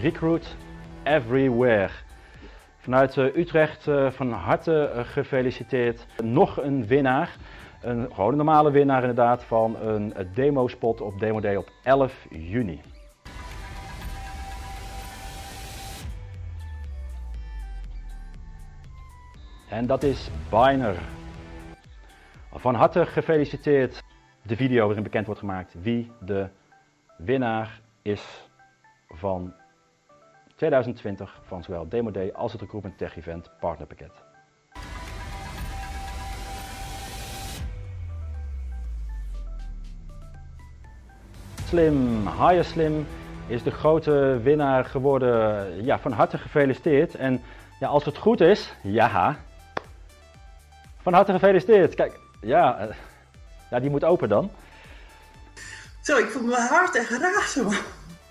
Recruit 0.00 0.56
Everywhere. 1.02 1.90
Vanuit 2.78 3.16
uh, 3.16 3.36
Utrecht 3.36 3.86
uh, 3.86 4.10
van 4.10 4.32
harte 4.32 4.92
uh, 4.94 5.00
gefeliciteerd. 5.04 6.06
Nog 6.24 6.62
een 6.62 6.86
winnaar. 6.86 7.36
Een 7.82 8.08
gewoon 8.14 8.36
normale 8.36 8.70
winnaar 8.70 9.00
inderdaad 9.00 9.44
van 9.44 9.76
een 9.80 10.14
demo 10.34 10.68
spot 10.68 11.00
op 11.00 11.18
Demo 11.18 11.40
Day 11.40 11.56
op 11.56 11.70
11 11.82 12.26
juni. 12.30 12.80
En 19.76 19.86
dat 19.86 20.02
is 20.02 20.30
Biner. 20.50 20.96
Van 22.52 22.74
harte 22.74 23.06
gefeliciteerd. 23.06 24.02
De 24.42 24.56
video 24.56 24.84
waarin 24.86 25.02
bekend 25.02 25.26
wordt 25.26 25.40
gemaakt 25.40 25.74
wie 25.80 26.10
de 26.20 26.48
winnaar 27.18 27.80
is 28.02 28.48
van 29.08 29.54
2020 30.54 31.40
van 31.42 31.62
zowel 31.62 31.88
Demo 31.88 32.10
Day 32.10 32.30
als 32.32 32.52
het 32.52 32.60
Recruitment 32.60 32.98
Tech 32.98 33.16
Event 33.16 33.50
partnerpakket. 33.60 34.12
HireSlim. 41.54 42.26
HireSlim 42.28 43.06
is 43.46 43.62
de 43.62 43.70
grote 43.70 44.40
winnaar 44.42 44.84
geworden. 44.84 45.84
Ja, 45.84 45.98
van 45.98 46.12
harte 46.12 46.38
gefeliciteerd. 46.38 47.14
En 47.14 47.40
ja, 47.80 47.88
als 47.88 48.04
het 48.04 48.16
goed 48.16 48.40
is, 48.40 48.74
ja. 48.82 49.36
Van 51.06 51.14
harte 51.14 51.32
gefeliciteerd. 51.32 51.94
Kijk, 51.94 52.18
ja, 52.40 52.78
eh, 52.78 52.96
ja 53.70 53.80
die 53.80 53.90
moet 53.90 54.04
open 54.04 54.28
dan. 54.28 54.50
Zo, 56.02 56.16
ik 56.16 56.28
voel 56.28 56.42
mijn 56.42 56.68
hart 56.68 56.96
echt 56.96 57.10
razen. 57.10 57.64
man. 57.64 57.74
Wat 57.74 57.82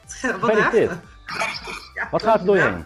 Gefeliciteerd. 0.07 0.91
Ja, 1.93 2.07
Wat 2.11 2.23
gaat 2.23 2.39
er 2.39 2.45
door 2.45 2.55
je 2.55 2.61
ja. 2.61 2.73
heen? 2.73 2.85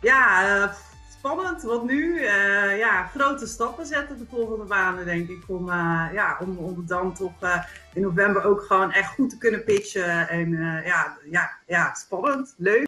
Ja, 0.00 0.46
eh, 0.62 0.72
spannend. 1.18 1.62
Want 1.62 1.84
nu, 1.84 2.24
eh, 2.24 2.78
ja, 2.78 3.06
grote 3.06 3.46
stappen 3.46 3.86
zetten 3.86 4.18
de 4.18 4.26
volgende 4.30 4.64
maanden, 4.64 5.04
denk 5.04 5.28
ik. 5.28 5.42
Om, 5.46 5.66
ja, 6.12 6.36
om, 6.40 6.56
om 6.58 6.86
dan 6.86 7.14
toch 7.14 7.64
in 7.92 8.02
november 8.02 8.44
ook 8.44 8.62
gewoon 8.62 8.92
echt 8.92 9.14
goed 9.14 9.30
te 9.30 9.38
kunnen 9.38 9.64
pitchen. 9.64 10.28
En 10.28 10.50
ja, 10.84 11.16
ja, 11.30 11.50
ja, 11.66 11.94
spannend, 11.94 12.54
leuk. 12.56 12.86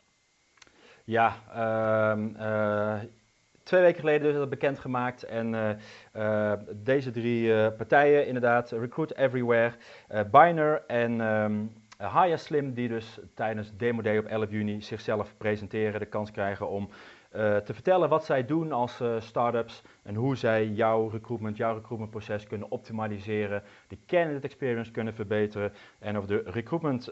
Ja, 1.05 1.37
ehm, 1.55 2.35
eh, 2.37 3.03
twee 3.67 3.81
weken 3.81 4.01
geleden 4.01 4.29
is 4.29 4.37
dat 4.37 4.49
bekendgemaakt. 4.49 5.23
En 5.23 5.55
eh, 5.55 5.71
eh, 6.53 6.59
deze 6.75 7.11
drie 7.11 7.55
eh, 7.55 7.77
partijen, 7.77 8.27
inderdaad, 8.27 8.71
Recruit 8.71 9.17
Everywhere, 9.17 9.73
Biner 10.31 10.85
en 10.87 11.21
ehm 11.21 11.67
Haya 11.97 12.37
Slim, 12.37 12.75
die 12.75 12.89
dus 12.89 13.19
tijdens 13.35 13.77
Demo 13.77 14.03
Day 14.03 14.19
op 14.19 14.25
11 14.25 14.51
juni 14.51 14.83
zichzelf 14.83 15.35
presenteren, 15.37 16.01
de 16.01 16.07
kans 16.07 16.31
krijgen 16.31 16.69
om 16.69 16.89
te 17.65 17.75
vertellen 17.75 18.09
wat 18.09 18.25
zij 18.25 18.45
doen 18.45 18.73
als 18.73 19.03
startups 19.19 19.83
en 20.03 20.15
hoe 20.15 20.37
zij 20.37 20.67
jouw 20.67 21.09
recruitment, 21.09 21.57
jouw 21.57 21.75
recruitmentproces 21.75 22.47
kunnen 22.47 22.71
optimaliseren, 22.71 23.63
de 23.89 23.99
candidate 24.07 24.47
experience 24.47 24.91
kunnen 24.91 25.15
verbeteren 25.15 25.73
en 25.99 26.19
of 26.19 26.27
de 26.27 26.43
recruitment 26.45 27.09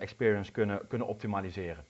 experience 0.00 0.52
kunnen, 0.52 0.86
kunnen 0.88 1.06
optimaliseren. 1.06 1.84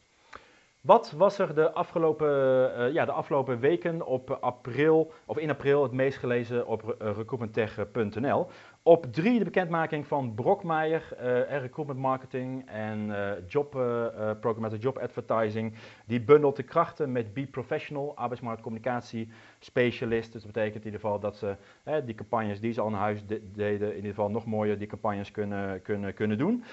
Wat 0.84 1.10
was 1.10 1.38
er 1.38 1.54
de 1.54 1.72
afgelopen, 1.72 2.28
eh, 2.76 2.92
ja, 2.92 3.04
de 3.04 3.12
afgelopen 3.12 3.60
weken 3.60 4.06
op 4.06 4.30
april, 4.30 5.12
of 5.26 5.38
in 5.38 5.50
april 5.50 5.82
het 5.82 5.92
meest 5.92 6.18
gelezen 6.18 6.66
op 6.66 6.82
uh, 7.02 7.16
recruitmenttech.nl? 7.16 8.46
Op 8.86 9.06
drie 9.12 9.38
de 9.38 9.44
bekendmaking 9.44 10.06
van 10.06 10.34
Brokmeijer, 10.34 11.02
eh, 11.18 11.58
recruitment 11.60 11.98
marketing 11.98 12.68
en 12.70 13.16
eh, 13.16 13.32
job, 13.46 13.74
eh, 13.76 14.30
programmatic 14.40 14.82
job 14.82 14.98
advertising. 14.98 15.74
Die 16.06 16.20
bundelt 16.20 16.56
de 16.56 16.62
krachten 16.62 17.12
met 17.12 17.34
Be 17.34 17.46
Professional, 17.46 18.16
arbeidsmarktcommunicatie 18.16 19.28
specialist. 19.58 20.32
Dus 20.32 20.42
dat 20.42 20.52
betekent 20.52 20.84
in 20.84 20.84
ieder 20.84 21.00
geval 21.00 21.20
dat 21.20 21.36
ze 21.36 21.56
die 22.04 22.14
campagnes 22.14 22.60
die 22.60 22.72
ze 22.72 22.80
al 22.80 22.88
in 22.88 22.94
huis 22.94 23.26
de- 23.26 23.50
deden, 23.52 23.88
in 23.90 23.96
ieder 23.96 24.10
geval 24.10 24.30
nog 24.30 24.46
mooier 24.46 24.78
die 24.78 24.86
campagnes 24.86 25.30
kunnen, 25.30 25.82
kunnen, 25.82 26.14
kunnen 26.14 26.38
doen. 26.38 26.64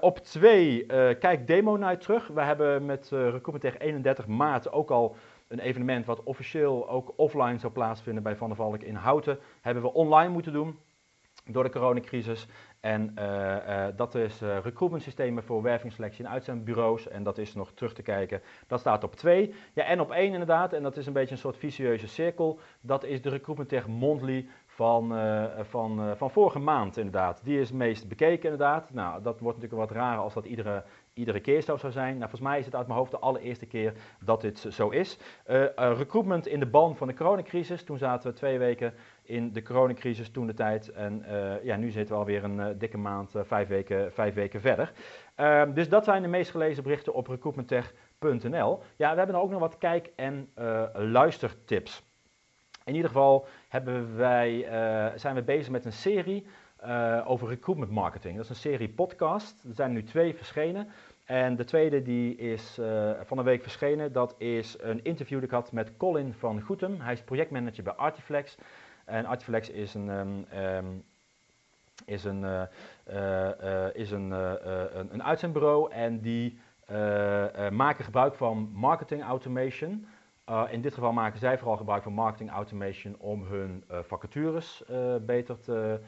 Op 0.00 0.18
twee, 0.18 0.86
kijk 1.16 1.46
Demo 1.46 1.76
Night 1.76 2.00
terug. 2.00 2.26
We 2.26 2.42
hebben 2.42 2.84
met 2.86 3.08
Recruitment 3.10 3.60
Tech 3.60 3.78
31 3.78 4.26
maart 4.26 4.72
ook 4.72 4.90
al 4.90 5.16
een 5.48 5.58
evenement 5.58 6.06
wat 6.06 6.22
officieel 6.22 6.88
ook 6.88 7.12
offline 7.16 7.58
zou 7.58 7.72
plaatsvinden 7.72 8.22
bij 8.22 8.36
Van 8.36 8.48
der 8.48 8.56
Valk 8.56 8.82
in 8.82 8.94
Houten. 8.94 9.38
Hebben 9.60 9.82
we 9.82 9.92
online 9.92 10.32
moeten 10.32 10.52
doen 10.52 10.78
door 11.48 11.62
de 11.62 11.70
coronacrisis. 11.70 12.46
En 12.80 13.12
eh, 13.14 13.86
eh, 13.86 13.96
dat 13.96 14.14
is 14.14 14.42
eh 14.42 14.58
recruitment 14.62 15.02
systemen 15.02 15.42
voor 15.42 15.62
wervingsselectie 15.62 16.24
en 16.24 16.30
uitzendbureaus. 16.30 17.08
En 17.08 17.22
dat 17.22 17.38
is 17.38 17.54
nog 17.54 17.72
terug 17.72 17.94
te 17.94 18.02
kijken. 18.02 18.42
Dat 18.66 18.80
staat 18.80 19.04
op 19.04 19.14
2. 19.14 19.54
Ja, 19.72 19.84
en 19.84 20.00
op 20.00 20.10
1 20.10 20.32
inderdaad, 20.32 20.72
en 20.72 20.82
dat 20.82 20.96
is 20.96 21.06
een 21.06 21.12
beetje 21.12 21.34
een 21.34 21.40
soort 21.40 21.56
vicieuze 21.56 22.08
cirkel. 22.08 22.58
Dat 22.80 23.04
is 23.04 23.22
de 23.22 23.28
Recruitment 23.28 23.68
Tech 23.68 23.86
Monthly 23.86 24.48
van, 24.66 25.14
van, 25.60 26.16
van 26.16 26.30
vorige 26.30 26.58
maand 26.58 26.96
inderdaad. 26.96 27.44
Die 27.44 27.60
is 27.60 27.68
het 27.68 27.78
meest 27.78 28.08
bekeken 28.08 28.50
inderdaad. 28.50 28.90
Nou, 28.92 29.22
dat 29.22 29.40
wordt 29.40 29.58
natuurlijk 29.58 29.90
wat 29.90 29.98
raar 29.98 30.18
als 30.18 30.34
dat 30.34 30.44
iedere, 30.44 30.84
iedere 31.12 31.40
keer 31.40 31.62
zo 31.62 31.76
zou 31.76 31.92
zijn. 31.92 32.16
Nou, 32.16 32.30
volgens 32.30 32.50
mij 32.50 32.58
is 32.58 32.64
het 32.64 32.74
uit 32.74 32.86
mijn 32.86 32.98
hoofd 32.98 33.10
de 33.10 33.18
allereerste 33.18 33.66
keer 33.66 33.92
dat 34.24 34.40
dit 34.40 34.66
zo 34.70 34.88
is. 34.88 35.18
Recruitment 35.76 36.46
in 36.46 36.60
de 36.60 36.66
ban 36.66 36.96
van 36.96 37.06
de 37.06 37.14
coronacrisis. 37.14 37.84
Toen 37.84 37.98
zaten 37.98 38.30
we 38.30 38.36
twee 38.36 38.58
weken 38.58 38.94
in 39.28 39.52
de 39.52 39.62
coronacrisis 39.62 40.30
toen 40.30 40.46
de 40.46 40.54
tijd. 40.54 40.92
En 40.92 41.22
eh, 41.24 41.64
ja, 41.64 41.76
nu 41.76 41.90
zitten 41.90 42.14
we 42.14 42.20
alweer 42.20 42.44
een 42.44 42.60
eh, 42.60 42.66
dikke 42.78 42.96
maand, 42.96 43.34
eh, 43.34 43.42
vijf, 43.44 43.68
weken, 43.68 44.12
vijf 44.12 44.34
weken 44.34 44.60
verder. 44.60 44.92
Ehm, 45.34 45.72
dus 45.72 45.88
dat 45.88 46.04
zijn 46.04 46.22
de 46.22 46.28
meest 46.28 46.50
gelezen 46.50 46.82
berichten 46.82 47.14
op 47.14 47.26
recruitmenttech.nl. 47.26 48.82
Ja, 48.96 49.10
we 49.10 49.18
hebben 49.18 49.36
ook 49.36 49.50
nog 49.50 49.60
wat 49.60 49.78
kijk- 49.78 50.10
en 50.16 50.48
luistertips. 50.94 52.02
In 52.84 52.94
ieder 52.94 53.10
geval 53.10 53.46
hebben 53.68 54.16
wij, 54.16 54.66
zijn 55.14 55.34
we 55.34 55.42
bezig 55.42 55.70
met 55.70 55.84
een 55.84 55.92
serie 55.92 56.46
over 57.24 57.48
recruitment 57.48 57.90
marketing. 57.90 58.34
Dat 58.34 58.44
is 58.44 58.50
een 58.50 58.56
serie 58.56 58.88
podcast. 58.88 59.64
Er 59.64 59.74
zijn 59.74 59.92
nu 59.92 60.02
twee 60.02 60.34
verschenen. 60.34 60.88
En 61.24 61.56
de 61.56 61.64
tweede 61.64 62.02
die 62.02 62.36
is 62.36 62.78
van 63.24 63.38
een 63.38 63.44
week 63.44 63.62
verschenen. 63.62 64.12
Dat 64.12 64.34
is 64.38 64.76
een 64.80 65.04
interview 65.04 65.40
dat 65.40 65.48
ik 65.48 65.54
had 65.54 65.72
met 65.72 65.96
Colin 65.96 66.34
van 66.34 66.60
Goetem. 66.60 67.00
Hij 67.00 67.12
is 67.12 67.22
projectmanager 67.22 67.84
bij 67.84 67.92
Artiflex. 67.92 68.56
En 69.08 69.26
Artiflex 69.26 69.70
is 69.70 69.94
een, 69.94 70.10
ehm, 70.10 70.42
ehm, 70.50 70.86
is 72.04 72.24
een, 72.24 72.44
eh, 72.44 72.62
eh, 73.04 73.86
eh, 73.86 73.94
is 73.94 74.10
een, 74.10 74.30
een, 74.30 75.12
een 75.12 75.22
uitzendbureau 75.22 75.90
en 75.90 76.20
die 76.20 76.58
maken 77.70 78.04
gebruik 78.04 78.34
van 78.34 78.70
marketing 78.72 79.22
automation. 79.22 80.06
In 80.70 80.80
dit 80.80 80.94
geval 80.94 81.12
maken 81.12 81.38
zij 81.38 81.58
vooral 81.58 81.76
gebruik 81.76 82.02
van 82.02 82.12
marketing 82.12 82.50
automation 82.50 83.16
om 83.18 83.44
hun 83.44 83.84
vacatures 83.88 84.84
beter, 85.20 85.60
te, 85.60 86.00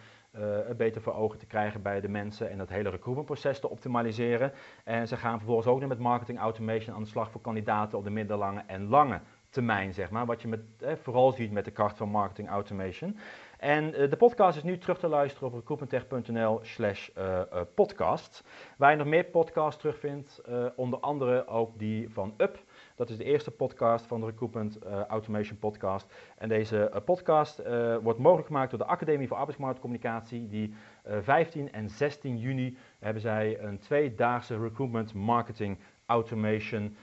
beter 0.76 1.02
voor 1.02 1.14
ogen 1.14 1.38
te 1.38 1.46
krijgen 1.46 1.82
bij 1.82 2.00
de 2.00 2.08
mensen 2.08 2.50
en 2.50 2.58
dat 2.58 2.68
hele 2.68 2.90
recruitmentproces 2.90 3.60
te 3.60 3.70
optimaliseren. 3.70 4.52
En 4.84 5.08
ze 5.08 5.16
gaan 5.16 5.36
vervolgens 5.36 5.66
ook 5.66 5.80
nog 5.80 5.88
met 5.88 5.98
marketing 5.98 6.38
automation 6.38 6.94
aan 6.94 7.02
de 7.02 7.08
slag 7.08 7.30
voor 7.30 7.40
kandidaten 7.40 7.98
op 7.98 8.04
de 8.04 8.10
middellange 8.10 8.62
en 8.66 8.88
lange 8.88 9.20
termijn, 9.50 9.94
zeg 9.94 10.10
maar. 10.10 10.26
Wat 10.26 10.42
je 10.42 10.48
met, 10.48 10.60
eh, 10.78 10.92
vooral 11.02 11.32
ziet 11.32 11.52
met 11.52 11.64
de 11.64 11.70
kracht 11.70 11.96
van 11.96 12.08
marketing 12.08 12.48
automation. 12.48 13.16
En 13.58 13.84
uh, 13.84 14.10
de 14.10 14.16
podcast 14.16 14.56
is 14.56 14.62
nu 14.62 14.78
terug 14.78 14.98
te 14.98 15.08
luisteren 15.08 15.48
op 15.48 15.54
recruitmenttech.nl 15.54 16.58
slash 16.62 17.08
uh, 17.18 17.40
podcast. 17.74 18.44
Waar 18.76 18.90
je 18.90 18.96
nog 18.96 19.06
meer 19.06 19.24
podcasts 19.24 19.80
terugvindt, 19.80 20.42
onder 20.76 20.98
andere 20.98 21.46
ook 21.46 21.78
die 21.78 22.10
van 22.10 22.34
Up. 22.36 22.58
Dat 22.94 23.10
is 23.10 23.16
de 23.16 23.24
eerste 23.24 23.50
podcast 23.50 24.06
van 24.06 24.20
de 24.20 24.26
Recruitment 24.26 24.78
Automation 25.08 25.58
Podcast. 25.58 26.12
En 26.36 26.48
deze 26.48 27.02
podcast 27.04 27.62
wordt 28.02 28.18
mogelijk 28.18 28.46
gemaakt 28.46 28.70
door 28.70 28.78
de 28.78 28.84
Academie 28.84 29.28
voor 29.28 29.36
Arbeidsmarktcommunicatie. 29.36 30.48
Die 30.48 30.74
15 31.20 31.72
en 31.72 31.88
16 31.90 32.38
juni 32.38 32.76
hebben 32.98 33.22
zij 33.22 33.60
een 33.60 33.78
tweedaagse 33.78 34.58
Recruitment 34.58 35.14
Marketing 35.14 35.78
Automation 36.06 36.96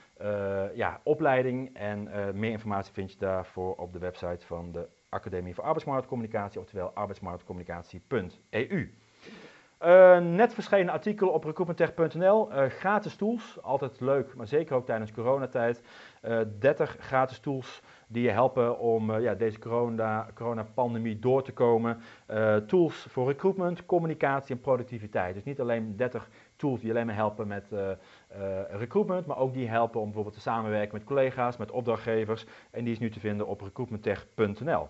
ja, 0.74 1.00
opleiding. 1.04 1.76
En 1.76 2.10
meer 2.34 2.52
informatie 2.52 2.94
vind 2.94 3.12
je 3.12 3.18
daarvoor 3.18 3.76
op 3.76 3.94
de 3.94 4.00
website 4.00 4.46
van 4.46 4.72
de 4.72 4.88
Academie 5.10 5.56
voor 5.56 5.64
Arbeidsmarktcommunicatie, 5.64 6.60
oftewel 6.60 6.92
arbeidsmarktcommunicatie.eu. 6.94 8.92
Uh, 9.84 10.20
net 10.20 10.54
verschenen 10.54 10.94
artikel 10.94 11.30
op 11.30 11.44
recruitmenttech.nl. 11.44 12.52
Uh, 12.52 12.66
gratis 12.66 13.16
tools, 13.16 13.62
altijd 13.62 14.00
leuk, 14.00 14.36
maar 14.36 14.48
zeker 14.48 14.76
ook 14.76 14.86
tijdens 14.86 15.12
coronatijd. 15.12 15.82
Uh, 16.28 16.40
30 16.60 16.98
gratis 17.00 17.40
tools 17.40 17.82
die 18.08 18.24
je 18.24 18.30
helpen 18.30 18.80
om 18.80 19.10
uh, 19.10 19.22
ja, 19.22 19.34
deze 19.34 19.60
corona, 19.60 20.28
coronapandemie 20.34 21.20
door 21.20 21.44
te 21.44 21.52
komen. 21.52 21.98
Uh, 22.32 22.56
tools 22.56 23.06
voor 23.10 23.28
recruitment, 23.28 23.86
communicatie 23.86 24.56
en 24.56 24.62
productiviteit. 24.62 25.34
Dus 25.34 25.44
niet 25.44 25.60
alleen 25.60 25.96
30 25.96 26.30
tools 26.56 26.82
die 26.82 26.90
alleen 26.90 27.06
maar 27.06 27.16
helpen 27.16 27.48
met 27.48 27.66
recruitment, 28.70 29.26
maar 29.26 29.38
ook 29.38 29.54
die 29.54 29.70
helpen 29.70 30.00
om 30.00 30.06
bijvoorbeeld 30.06 30.36
te 30.36 30.42
samenwerken 30.42 30.98
met 30.98 31.04
collega's, 31.04 31.58
met 31.58 31.72
opdrachtgevers. 31.72 32.46
En 32.72 32.84
die 32.84 32.94
is 32.94 33.00
nu 33.00 33.10
te 33.10 33.20
vinden 33.20 33.48
op 33.48 33.62
recruitmenttech.nl. 33.62 34.88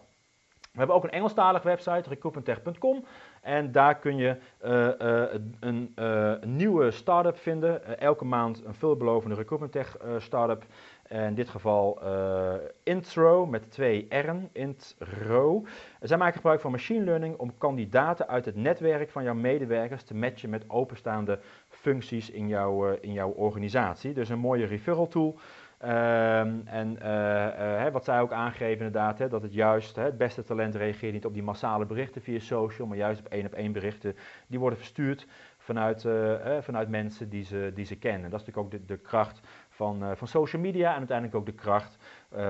We 0.78 0.84
hebben 0.84 0.96
ook 0.96 1.04
een 1.04 1.18
Engelstalige 1.18 1.68
website, 1.68 2.10
recruitmenttech.com. 2.10 3.06
En 3.42 3.72
daar 3.72 4.00
kun 4.00 4.18
je 4.18 4.38
een, 5.60 5.94
nieuwe 6.46 6.92
start-up 6.92 7.38
vinden. 7.38 8.00
elke 8.00 8.26
maand 8.26 8.66
een 8.66 8.74
veelbelovende 8.74 9.36
recruitmenttech 9.36 9.98
start-up. 10.18 10.66
In 11.10 11.36
dit 11.36 11.50
geval 11.50 12.02
Intro 12.84 13.46
met 13.46 13.72
twee 13.72 14.06
R'en, 14.10 14.50
Intro. 14.52 15.66
Zij 16.02 16.18
maken 16.18 16.36
gebruik 16.36 16.62
van 16.62 16.72
machine 16.72 17.04
learning 17.04 17.38
om 17.38 17.58
kandidaten 17.58 18.28
uit 18.28 18.46
het 18.46 18.56
netwerk 18.56 19.10
van 19.10 19.24
jouw 19.24 19.34
medewerkers 19.34 20.04
te 20.04 20.16
matchen 20.16 20.50
met 20.50 20.70
openstaande 20.70 21.40
functies 21.70 22.30
in 22.30 22.48
jouw, 22.48 22.92
in 22.92 23.14
jouw 23.14 23.30
organisatie. 23.30 24.14
Dus 24.14 24.30
een 24.30 24.40
mooie 24.40 24.66
referral 24.66 25.08
tool. 25.08 25.40
Um, 25.84 26.62
en 26.66 26.98
uh, 27.02 27.88
wat 27.92 28.04
zij 28.04 28.20
ook 28.20 28.32
aangeven 28.32 28.86
inderdaad, 28.86 29.20
hè, 29.20 29.28
dat 29.28 29.42
het 29.42 29.54
juist, 29.54 29.96
hè, 29.96 30.04
het 30.04 30.18
beste 30.18 30.44
talent 30.44 30.76
reageert 30.76 31.14
niet 31.14 31.26
op 31.26 31.34
die 31.34 31.44
massale 31.44 31.86
berichten 31.86 32.22
via 32.22 32.40
social, 32.40 32.88
maar 32.88 32.98
juist 32.98 33.20
op 33.20 33.28
één 33.28 33.46
op 33.46 33.54
één 33.54 33.72
berichten. 33.72 34.16
Die 34.48 34.60
worden 34.60 34.80
verstuurd 34.80 35.28
vanuit, 35.58 36.08
vanuit 36.60 36.90
mensen 36.90 37.30
die 37.30 37.44
ze, 37.44 37.72
die 37.74 37.86
ze 37.86 37.98
kennen. 37.98 38.30
Dat 38.30 38.40
is 38.40 38.46
natuurlijk 38.46 38.76
ook 38.76 38.88
de 38.88 38.98
kracht 38.98 39.42
van, 39.78 40.18
van 40.18 40.28
social 40.28 40.62
media 40.62 40.92
en 40.92 40.98
uiteindelijk 40.98 41.38
ook 41.38 41.46
de 41.46 41.52
kracht 41.52 41.98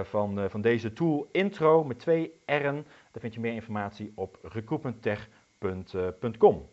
van, 0.03 0.49
van 0.49 0.61
deze 0.61 0.93
tool 0.93 1.29
Intro 1.31 1.83
met 1.83 1.99
twee 1.99 2.33
R'en. 2.45 2.85
Daar 3.11 3.21
vind 3.21 3.33
je 3.33 3.39
meer 3.39 3.53
informatie 3.53 4.11
op 4.15 4.37
recruitmenttech.com. 4.41 6.69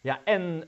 Ja, 0.00 0.20
en 0.24 0.60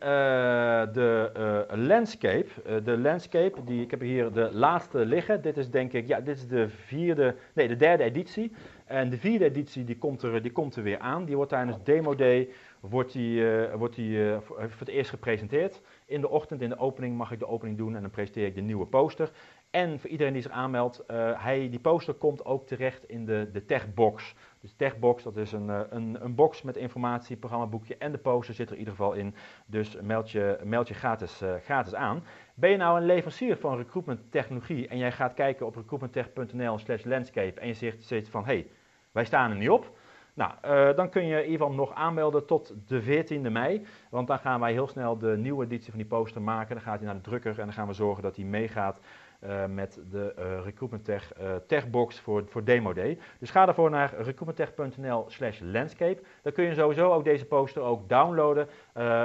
de 0.93 1.67
landscape, 1.75 2.49
de 2.85 2.99
landscape, 2.99 3.65
die, 3.65 3.83
ik 3.83 3.91
heb 3.91 4.01
hier 4.01 4.33
de 4.33 4.49
laatste 4.53 5.07
liggen. 5.07 5.43
Dit 5.43 5.57
is 5.57 5.71
denk 5.71 5.93
ik, 5.93 6.07
ja, 6.07 6.21
dit 6.21 6.37
is 6.37 6.47
de 6.47 6.69
vierde, 6.69 7.35
nee, 7.55 7.69
de 7.69 7.77
derde 7.77 8.05
editie. 8.05 8.53
En 8.85 9.11
de 9.11 9.19
vierde 9.19 9.45
editie 9.45 9.85
die 9.85 9.99
komt, 9.99 10.23
er, 10.23 10.43
die 10.43 10.53
komt 10.53 10.77
er 10.77 10.83
weer 10.83 10.99
aan. 10.99 11.25
Die 11.25 11.37
wordt 11.37 11.51
tijdens 11.51 11.77
Demo 11.85 12.15
Day 12.15 12.49
wordt 12.81 13.13
die, 13.13 13.45
wordt 13.77 13.95
die, 13.95 14.41
voor 14.41 14.79
het 14.79 14.89
eerst 14.89 15.11
gepresenteerd. 15.11 15.81
In 16.07 16.21
de 16.21 16.29
ochtend, 16.29 16.61
in 16.61 16.69
de 16.69 16.79
opening, 16.79 17.17
mag 17.17 17.33
ik 17.33 17.39
de 17.39 17.49
opening 17.49 17.79
doen 17.79 17.95
en 17.95 18.01
dan 18.01 18.11
presenteer 18.11 18.47
ik 18.47 18.55
de 18.55 18.61
nieuwe 18.61 18.87
poster. 18.87 19.31
En 19.71 20.01
voor 20.01 20.11
iedereen 20.11 20.33
die 20.33 20.43
zich 20.43 20.51
aanmeldt, 20.51 21.05
uh, 21.11 21.43
hij, 21.43 21.71
die 21.71 21.79
poster 21.79 22.15
komt 22.15 22.45
ook 22.45 22.67
terecht 22.67 23.09
in 23.09 23.25
de, 23.25 23.49
de 23.53 23.65
techbox. 23.65 24.35
Dus 24.61 24.75
techbox, 24.77 25.23
dat 25.23 25.37
is 25.37 25.53
een, 25.53 25.69
een, 25.69 26.25
een 26.25 26.35
box 26.35 26.63
met 26.63 26.77
informatie, 26.77 27.37
programmaboekje 27.37 27.97
en 27.97 28.13
de 28.13 28.19
poster 28.19 28.55
zit 28.55 28.67
er 28.67 28.73
in 28.73 28.79
ieder 28.79 28.95
geval 28.95 29.13
in. 29.13 29.35
Dus 29.67 29.97
meld 30.01 30.31
je, 30.31 30.59
meld 30.65 30.89
je 30.89 30.95
gratis, 30.95 31.43
gratis 31.65 31.95
aan. 31.95 32.25
Ben 32.55 32.71
je 32.71 32.77
nou 32.77 33.01
een 33.01 33.07
leverancier 33.07 33.57
van 33.57 33.77
recruitment 33.77 34.21
technologie 34.31 34.89
en 34.89 34.99
jij 34.99 35.13
gaat 35.13 35.35
kijken 35.35 35.67
op 35.67 35.77
recruitmenttech.nl 35.77 36.79
slash 36.79 37.05
landscape 37.05 37.61
en 37.61 37.67
je 37.67 37.75
zegt, 37.75 38.05
zegt 38.05 38.29
van, 38.29 38.45
hé, 38.45 38.53
hey, 38.53 38.67
wij 39.13 39.25
staan 39.25 39.51
er 39.51 39.57
niet 39.57 39.71
op. 39.71 39.99
Nou, 40.35 40.53
uh, 40.65 40.97
dan 40.97 41.09
kun 41.09 41.27
je 41.27 41.51
geval 41.51 41.73
nog 41.73 41.95
aanmelden 41.95 42.47
tot 42.47 42.75
de 42.87 43.03
14e 43.03 43.51
mei. 43.51 43.87
Want 44.11 44.27
dan 44.27 44.39
gaan 44.39 44.61
wij 44.61 44.73
heel 44.73 44.89
snel 44.89 45.19
de 45.19 45.37
nieuwe 45.37 45.65
editie 45.65 45.91
van 45.91 45.99
die 45.99 46.09
poster 46.09 46.43
maken. 46.43 46.75
Dan 46.75 46.85
gaat 46.85 46.97
hij 46.97 47.07
naar 47.07 47.15
de 47.15 47.21
drukker 47.21 47.59
en 47.59 47.65
dan 47.65 47.73
gaan 47.73 47.87
we 47.87 47.93
zorgen 47.93 48.23
dat 48.23 48.37
hij 48.37 48.45
meegaat 48.45 49.01
uh, 49.45 49.67
met 49.67 50.01
de 50.11 50.35
uh, 50.39 50.65
Recruitment 50.65 51.05
Tech 51.05 51.33
Techbox 51.67 52.21
voor, 52.21 52.45
voor 52.49 52.65
Demo 52.65 52.93
Day. 52.93 53.19
Dus 53.39 53.51
ga 53.51 53.65
daarvoor 53.65 53.91
naar 53.91 54.15
recruitmenttech.nl 54.15 55.25
slash 55.29 55.61
landscape. 55.61 56.23
Dan 56.43 56.53
kun 56.53 56.65
je 56.65 56.75
sowieso 56.75 57.13
ook 57.13 57.25
deze 57.25 57.45
poster 57.45 57.83
ook 57.83 58.09
downloaden 58.09 58.69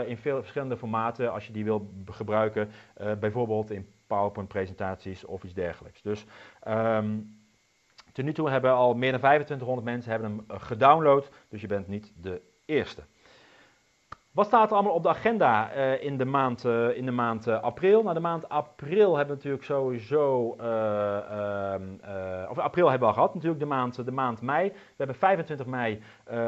in 0.06 0.18
veel 0.18 0.38
verschillende 0.38 0.78
formaten 0.78 1.32
als 1.32 1.48
je 1.48 1.54
die 1.54 1.64
wil 1.64 1.90
gebruiken. 2.06 2.70
bijvoorbeeld 3.20 3.72
in 3.72 3.88
PowerPoint 4.08 4.50
presentaties 4.50 5.26
of 5.26 5.44
iets 5.44 5.54
dergelijks. 5.54 6.02
Dus... 6.02 6.26
Um, 6.68 7.35
Ten 8.16 8.26
nu 8.26 8.34
toe 8.34 8.50
hebben 8.50 8.72
al 8.72 8.94
meer 8.94 9.12
dan 9.12 9.20
2500 9.20 9.86
mensen 9.88 10.12
hebben 10.12 10.30
hem 10.30 10.44
eh, 10.48 10.56
gedownload, 10.60 11.30
dus 11.50 11.62
je 11.62 11.68
bent 11.68 11.88
niet 11.88 12.14
de 12.22 12.42
eerste. 12.66 13.04
Wat 14.36 14.46
staat 14.46 14.70
er 14.70 14.76
allemaal 14.76 14.94
op 14.94 15.04
de 15.04 15.10
agenda 15.10 15.76
uh, 15.76 16.04
in 16.04 16.18
de 16.18 16.26
maand, 16.26 16.66
uh, 16.66 16.98
in 16.98 17.06
de 17.06 17.12
maand 17.12 17.48
uh, 17.48 17.62
april? 17.62 18.02
Nou, 18.02 18.14
de 18.14 18.20
maand 18.20 18.50
april 18.50 19.16
hebben 19.16 19.36
we 19.36 19.44
natuurlijk 19.44 19.64
sowieso, 19.64 20.56
ehm, 20.60 21.84
of 22.50 22.58
april 22.58 22.90
hebben 22.90 23.08
we 23.08 23.14
al 23.14 23.14
gehad, 23.14 23.34
natuurlijk 23.34 23.62
de 23.62 23.68
maand, 23.68 24.06
de 24.06 24.12
maand 24.12 24.42
mei. 24.42 24.70
We 24.70 24.76
hebben 24.98 25.16
25 25.16 25.66
mei, 25.66 26.02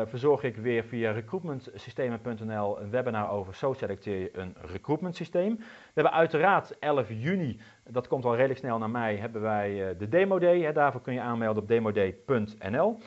verzorg 0.06 0.44
ik 0.44 0.56
weer 0.56 0.84
via 0.84 1.12
recruitmentsystemen.nl 1.12 2.80
een 2.80 2.90
webinar 2.90 3.32
over 3.32 3.56
zo 3.56 3.74
selecteer 3.74 4.20
je 4.20 4.38
een 4.38 4.56
recruitment 4.62 5.16
systeem. 5.16 5.56
We 5.58 5.66
hebben 5.94 6.14
uiteraard 6.14 6.80
11 6.80 7.10
juni, 7.10 7.60
dat 7.90 8.08
komt 8.08 8.26
al 8.26 8.36
redelijk 8.36 8.60
snel 8.60 8.78
naar 8.78 8.90
mei, 8.90 9.18
hebben 9.18 9.42
wij 9.42 9.96
de 9.98 10.10
Demo 10.10 10.40
Day. 10.40 10.74
Daarvoor 10.74 11.02
kun 11.02 11.14
je 11.14 11.22
aanmelden 11.22 11.62
op 11.62 11.68
demoday.nl. 11.68 12.98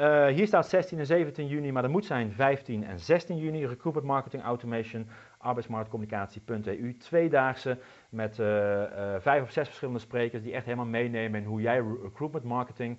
Uh, 0.00 0.26
hier 0.26 0.46
staat 0.46 0.68
16 0.68 0.98
en 0.98 1.06
17 1.06 1.46
juni, 1.46 1.72
maar 1.72 1.82
dat 1.82 1.90
moet 1.90 2.04
zijn 2.04 2.32
15 2.32 2.84
en 2.84 2.98
16 2.98 3.36
juni. 3.36 3.66
Recruitment 3.66 4.06
Marketing 4.06 4.42
Automation, 4.42 5.06
arbeidsmarktcommunicatie.eu. 5.38 6.96
Tweedaagse 6.96 7.78
met 8.08 8.38
uh, 8.38 8.46
uh, 8.46 9.14
vijf 9.18 9.42
of 9.42 9.50
zes 9.50 9.66
verschillende 9.66 10.00
sprekers 10.00 10.42
die 10.42 10.52
echt 10.52 10.64
helemaal 10.64 10.86
meenemen 10.86 11.40
in 11.40 11.46
hoe 11.46 11.60
jij 11.60 11.82
recruitment 12.02 12.44
marketing, 12.44 12.98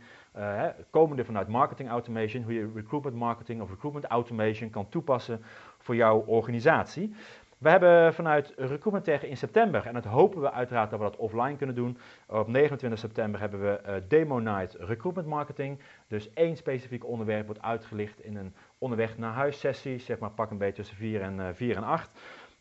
komende 0.89 1.25
vanuit 1.25 1.47
marketing 1.47 1.89
automation, 1.89 2.43
hoe 2.43 2.53
je 2.53 2.71
recruitment 2.75 3.15
marketing 3.15 3.61
of 3.61 3.69
recruitment 3.69 4.05
automation 4.05 4.69
kan 4.69 4.89
toepassen 4.89 5.41
voor 5.77 5.95
jouw 5.95 6.23
organisatie. 6.25 7.13
We 7.61 7.69
hebben 7.69 8.13
vanuit 8.13 8.53
Recruitment 8.57 9.03
Tech 9.03 9.23
in 9.23 9.37
september, 9.37 9.85
en 9.85 9.93
dat 9.93 10.05
hopen 10.05 10.41
we 10.41 10.51
uiteraard 10.51 10.89
dat 10.89 10.99
we 10.99 11.05
dat 11.05 11.15
offline 11.15 11.55
kunnen 11.55 11.75
doen. 11.75 11.97
Op 12.27 12.47
29 12.47 12.99
september 12.99 13.39
hebben 13.39 13.61
we 13.61 13.81
uh, 13.87 13.93
Demo 14.07 14.39
Night 14.39 14.75
Recruitment 14.79 15.27
Marketing. 15.27 15.79
Dus 16.07 16.33
één 16.33 16.57
specifiek 16.57 17.05
onderwerp 17.05 17.45
wordt 17.45 17.61
uitgelicht 17.61 18.23
in 18.23 18.35
een 18.35 18.53
onderweg 18.77 19.17
naar 19.17 19.33
huis 19.33 19.59
sessie, 19.59 19.99
zeg 19.99 20.19
maar 20.19 20.29
pak 20.29 20.51
een 20.51 20.57
beetje 20.57 20.73
tussen 20.73 20.95
4 20.95 21.21
en, 21.21 21.39
uh, 21.39 21.45
4 21.53 21.75
en 21.75 21.83
8. 21.83 22.09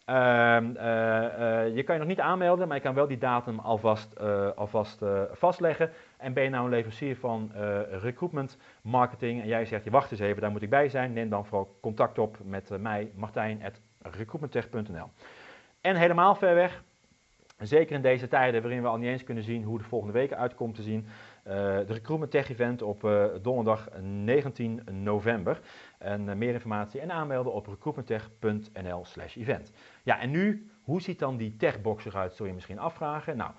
Uh, 0.08 0.16
je 1.76 1.82
kan 1.84 1.94
je 1.94 2.00
nog 2.00 2.08
niet 2.08 2.20
aanmelden, 2.20 2.66
maar 2.68 2.76
je 2.76 2.82
kan 2.82 2.94
wel 2.94 3.06
die 3.06 3.18
datum 3.18 3.58
alvast, 3.58 4.20
alvast 4.56 5.02
vastleggen. 5.32 5.90
En 6.16 6.32
ben 6.32 6.44
je 6.44 6.50
nou 6.50 6.64
een 6.64 6.70
leverancier 6.70 7.16
van 7.16 7.52
recruitment 7.90 8.58
marketing 8.82 9.40
en 9.40 9.48
jij 9.48 9.64
zegt, 9.64 9.84
je 9.84 9.90
wacht 9.90 10.10
eens 10.10 10.20
even, 10.20 10.40
daar 10.40 10.50
moet 10.50 10.62
ik 10.62 10.70
bij 10.70 10.88
zijn, 10.88 11.12
neem 11.12 11.28
dan 11.28 11.46
vooral 11.46 11.78
contact 11.80 12.18
op 12.18 12.36
met 12.44 12.70
mij, 12.78 13.10
Martijn, 13.14 13.62
recruitmenttech.nl. 14.02 15.10
En 15.80 15.96
helemaal 15.96 16.34
ver 16.34 16.54
weg, 16.54 16.82
zeker 17.58 17.94
in 17.94 18.02
deze 18.02 18.28
tijden 18.28 18.62
waarin 18.62 18.82
we 18.82 18.88
al 18.88 18.96
niet 18.96 19.08
eens 19.08 19.24
kunnen 19.24 19.44
zien 19.44 19.64
hoe 19.64 19.78
de 19.78 19.84
volgende 19.84 20.12
week 20.12 20.32
uitkomt 20.32 20.74
te 20.74 20.82
zien, 20.82 21.06
uh, 21.46 21.54
de 21.54 21.84
Recruitment 21.86 22.30
Tech 22.30 22.50
Event 22.50 22.82
op 22.82 23.04
uh, 23.04 23.24
donderdag 23.42 23.88
19 24.02 24.82
november. 24.90 25.60
En 25.98 26.26
uh, 26.26 26.34
meer 26.34 26.52
informatie 26.52 27.00
en 27.00 27.12
aanmelden 27.12 27.52
op 27.52 27.66
recruitmenttech.nl 27.66 29.04
slash 29.04 29.36
event. 29.36 29.72
Ja, 30.02 30.20
en 30.20 30.30
nu, 30.30 30.70
hoe 30.82 31.02
ziet 31.02 31.18
dan 31.18 31.36
die 31.36 31.56
techbox 31.56 32.04
eruit, 32.04 32.34
zul 32.34 32.46
je 32.46 32.52
misschien 32.52 32.78
afvragen. 32.78 33.36
Nou, 33.36 33.50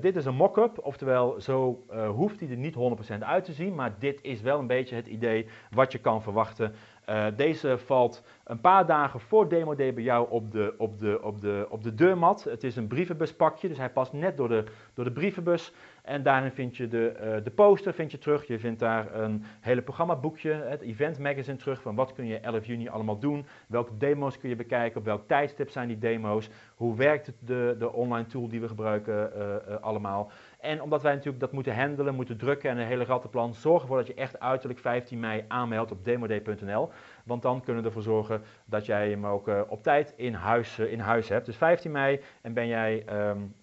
dit 0.00 0.16
is 0.16 0.24
een 0.24 0.34
mock-up, 0.34 0.78
oftewel 0.78 1.40
zo 1.40 1.84
hoeft 2.14 2.40
hij 2.40 2.48
er 2.48 2.56
niet 2.56 2.74
100% 3.14 3.18
uit 3.18 3.44
te 3.44 3.52
zien, 3.52 3.74
maar 3.74 3.98
dit 3.98 4.22
is 4.22 4.40
wel 4.40 4.58
een 4.58 4.66
beetje 4.66 4.96
het 4.96 5.06
idee 5.06 5.46
wat 5.70 5.92
je 5.92 5.98
kan 5.98 6.22
verwachten 6.22 6.74
uh, 7.08 7.26
deze 7.36 7.78
valt 7.78 8.22
een 8.44 8.60
paar 8.60 8.86
dagen 8.86 9.20
voor 9.20 9.48
Demo 9.48 9.74
Day 9.74 9.94
bij 9.94 10.02
jou 10.02 10.30
op 10.30 10.52
de, 10.52 10.74
op, 10.78 10.98
de, 10.98 11.18
op, 11.22 11.40
de, 11.40 11.66
op 11.70 11.82
de 11.82 11.94
deurmat. 11.94 12.44
Het 12.44 12.64
is 12.64 12.76
een 12.76 12.86
brievenbuspakje, 12.86 13.68
dus 13.68 13.78
hij 13.78 13.90
past 13.90 14.12
net 14.12 14.36
door 14.36 14.48
de, 14.48 14.64
door 14.94 15.04
de 15.04 15.12
brievenbus. 15.12 15.72
En 16.02 16.22
daarin 16.22 16.50
vind 16.50 16.76
je 16.76 16.88
de, 16.88 17.14
uh, 17.22 17.44
de 17.44 17.50
poster 17.50 17.94
vind 17.94 18.10
je 18.10 18.18
terug. 18.18 18.46
Je 18.46 18.58
vindt 18.58 18.80
daar 18.80 19.14
een 19.14 19.44
hele 19.60 19.82
programmaboekje, 19.82 20.52
het 20.52 20.80
event 20.80 21.18
magazine 21.18 21.56
terug. 21.56 21.82
Van 21.82 21.94
wat 21.94 22.12
kun 22.12 22.26
je 22.26 22.38
11 22.38 22.66
juni 22.66 22.88
allemaal 22.88 23.18
doen? 23.18 23.46
Welke 23.66 23.96
demo's 23.96 24.38
kun 24.38 24.48
je 24.48 24.56
bekijken? 24.56 24.98
Op 24.98 25.04
welk 25.04 25.28
tijdstip 25.28 25.70
zijn 25.70 25.88
die 25.88 25.98
demo's? 25.98 26.50
Hoe 26.74 26.96
werkt 26.96 27.32
de, 27.38 27.76
de 27.78 27.92
online 27.92 28.26
tool 28.26 28.48
die 28.48 28.60
we 28.60 28.68
gebruiken 28.68 29.32
uh, 29.36 29.74
allemaal? 29.80 30.30
En 30.64 30.82
omdat 30.82 31.02
wij 31.02 31.12
natuurlijk 31.12 31.40
dat 31.40 31.52
moeten 31.52 31.76
handelen, 31.76 32.14
moeten 32.14 32.36
drukken 32.36 32.70
en 32.70 32.78
een 32.78 32.86
hele 32.86 33.04
rattenplan, 33.04 33.54
zorg 33.54 33.82
ervoor 33.82 33.96
dat 33.96 34.06
je 34.06 34.14
echt 34.14 34.40
uiterlijk 34.40 34.80
15 34.80 35.20
mei 35.20 35.44
aanmeldt 35.48 35.90
op 35.90 36.04
demoday.nl. 36.04 36.90
Want 37.24 37.42
dan 37.42 37.62
kunnen 37.62 37.82
we 37.82 37.88
ervoor 37.88 38.02
zorgen 38.02 38.42
dat 38.64 38.86
jij 38.86 39.10
hem 39.10 39.26
ook 39.26 39.48
uh, 39.48 39.60
op 39.68 39.82
tijd 39.82 40.12
in 40.16 40.34
huis, 40.34 40.78
uh, 40.78 40.92
in 40.92 40.98
huis 40.98 41.28
hebt. 41.28 41.46
Dus 41.46 41.56
15 41.56 41.90
mei 41.90 42.20
en 42.42 42.52
ben 42.52 42.66
jij 42.66 43.04
um, 43.28 43.54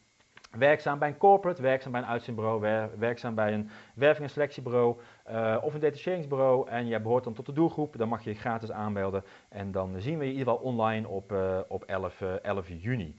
werkzaam 0.51 0.99
bij 0.99 1.07
een 1.07 1.17
corporate, 1.17 1.61
werkzaam 1.61 1.91
bij 1.91 2.01
een 2.01 2.07
uitzendbureau, 2.07 2.61
wer 2.61 2.89
werkzaam 2.97 3.35
bij 3.35 3.53
een 3.53 3.69
werving- 3.95 4.27
en 4.27 4.33
selectiebureau 4.33 4.97
uh, 5.31 5.57
of 5.61 5.73
een 5.73 5.79
detacheringsbureau 5.79 6.69
en 6.69 6.87
jij 6.87 7.01
behoort 7.01 7.23
dan 7.23 7.33
tot 7.33 7.45
de 7.45 7.53
doelgroep, 7.53 7.97
dan 7.97 8.07
mag 8.07 8.23
je 8.23 8.29
je 8.29 8.35
gratis 8.35 8.71
aanmelden. 8.71 9.23
En 9.49 9.71
dan 9.71 10.01
zien 10.01 10.17
we 10.17 10.25
je 10.25 10.31
in 10.31 10.37
ieder 10.37 10.53
geval 10.53 10.67
online 10.67 11.07
op, 11.07 11.33
op 11.67 11.83
11, 11.83 12.21
11 12.41 12.67
juni. 12.67 13.15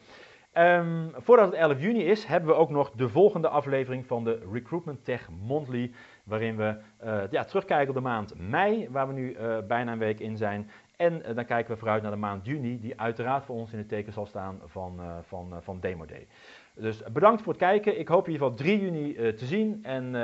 Um, 0.59 1.11
voordat 1.17 1.47
het 1.47 1.55
11 1.55 1.81
juni 1.81 2.05
is, 2.05 2.25
hebben 2.25 2.51
we 2.51 2.57
ook 2.57 2.71
nog 2.71 2.91
de 2.91 3.09
volgende 3.09 3.49
aflevering 3.49 4.07
van 4.07 4.25
de 4.25 4.49
Recruitment 4.53 5.05
Tech 5.05 5.29
Monthly. 5.47 5.93
Waarin 6.25 6.57
we 6.57 6.77
uh, 7.05 7.21
ja, 7.31 7.45
terugkijken 7.45 7.89
op 7.89 7.95
de 7.95 8.01
maand 8.01 8.35
mei, 8.39 8.89
waar 8.91 9.07
we 9.07 9.13
nu 9.13 9.37
uh, 9.37 9.59
bijna 9.69 9.93
een 9.93 9.99
week 9.99 10.21
in 10.21 10.37
zijn. 10.37 10.71
En 10.97 11.23
uh, 11.29 11.35
dan 11.35 11.45
kijken 11.45 11.73
we 11.73 11.79
vooruit 11.79 12.03
naar 12.03 12.11
de 12.11 12.17
maand 12.17 12.47
juni, 12.47 12.81
die 12.81 13.01
uiteraard 13.01 13.45
voor 13.45 13.57
ons 13.57 13.73
in 13.73 13.79
het 13.79 13.89
teken 13.89 14.13
zal 14.13 14.27
staan 14.27 14.61
van, 14.67 15.01
van, 15.27 15.55
van 15.61 15.81
Demo 15.81 16.05
Day. 16.05 16.27
Dus 16.75 17.03
bedankt 17.13 17.43
voor 17.43 17.53
het 17.53 17.63
kijken. 17.63 17.99
Ik 17.99 18.09
hoop 18.09 18.27
in 18.27 18.33
ieder 18.33 18.47
geval 18.47 18.65
3 18.65 18.81
juni 18.81 19.35
te 19.35 19.47
zien. 19.47 19.85
En, 19.85 20.15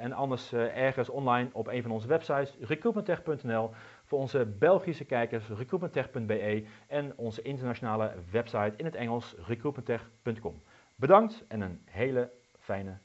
en 0.00 0.12
anders 0.12 0.52
ergens 0.52 1.08
online 1.08 1.48
op 1.52 1.66
een 1.66 1.82
van 1.82 1.90
onze 1.90 2.08
websites, 2.08 2.56
recruitmenttech.nl. 2.60 3.70
Voor 4.08 4.18
onze 4.18 4.46
Belgische 4.46 5.04
kijkers 5.04 5.48
recruitmenttech.be 5.48 6.64
en 6.86 7.12
onze 7.16 7.42
internationale 7.42 8.14
website 8.30 8.72
in 8.76 8.84
het 8.84 8.94
Engels 8.94 9.34
recruitmenttech.com. 9.46 10.62
Bedankt 10.94 11.44
en 11.48 11.60
een 11.60 11.82
hele 11.84 12.30
fijne 12.58 12.98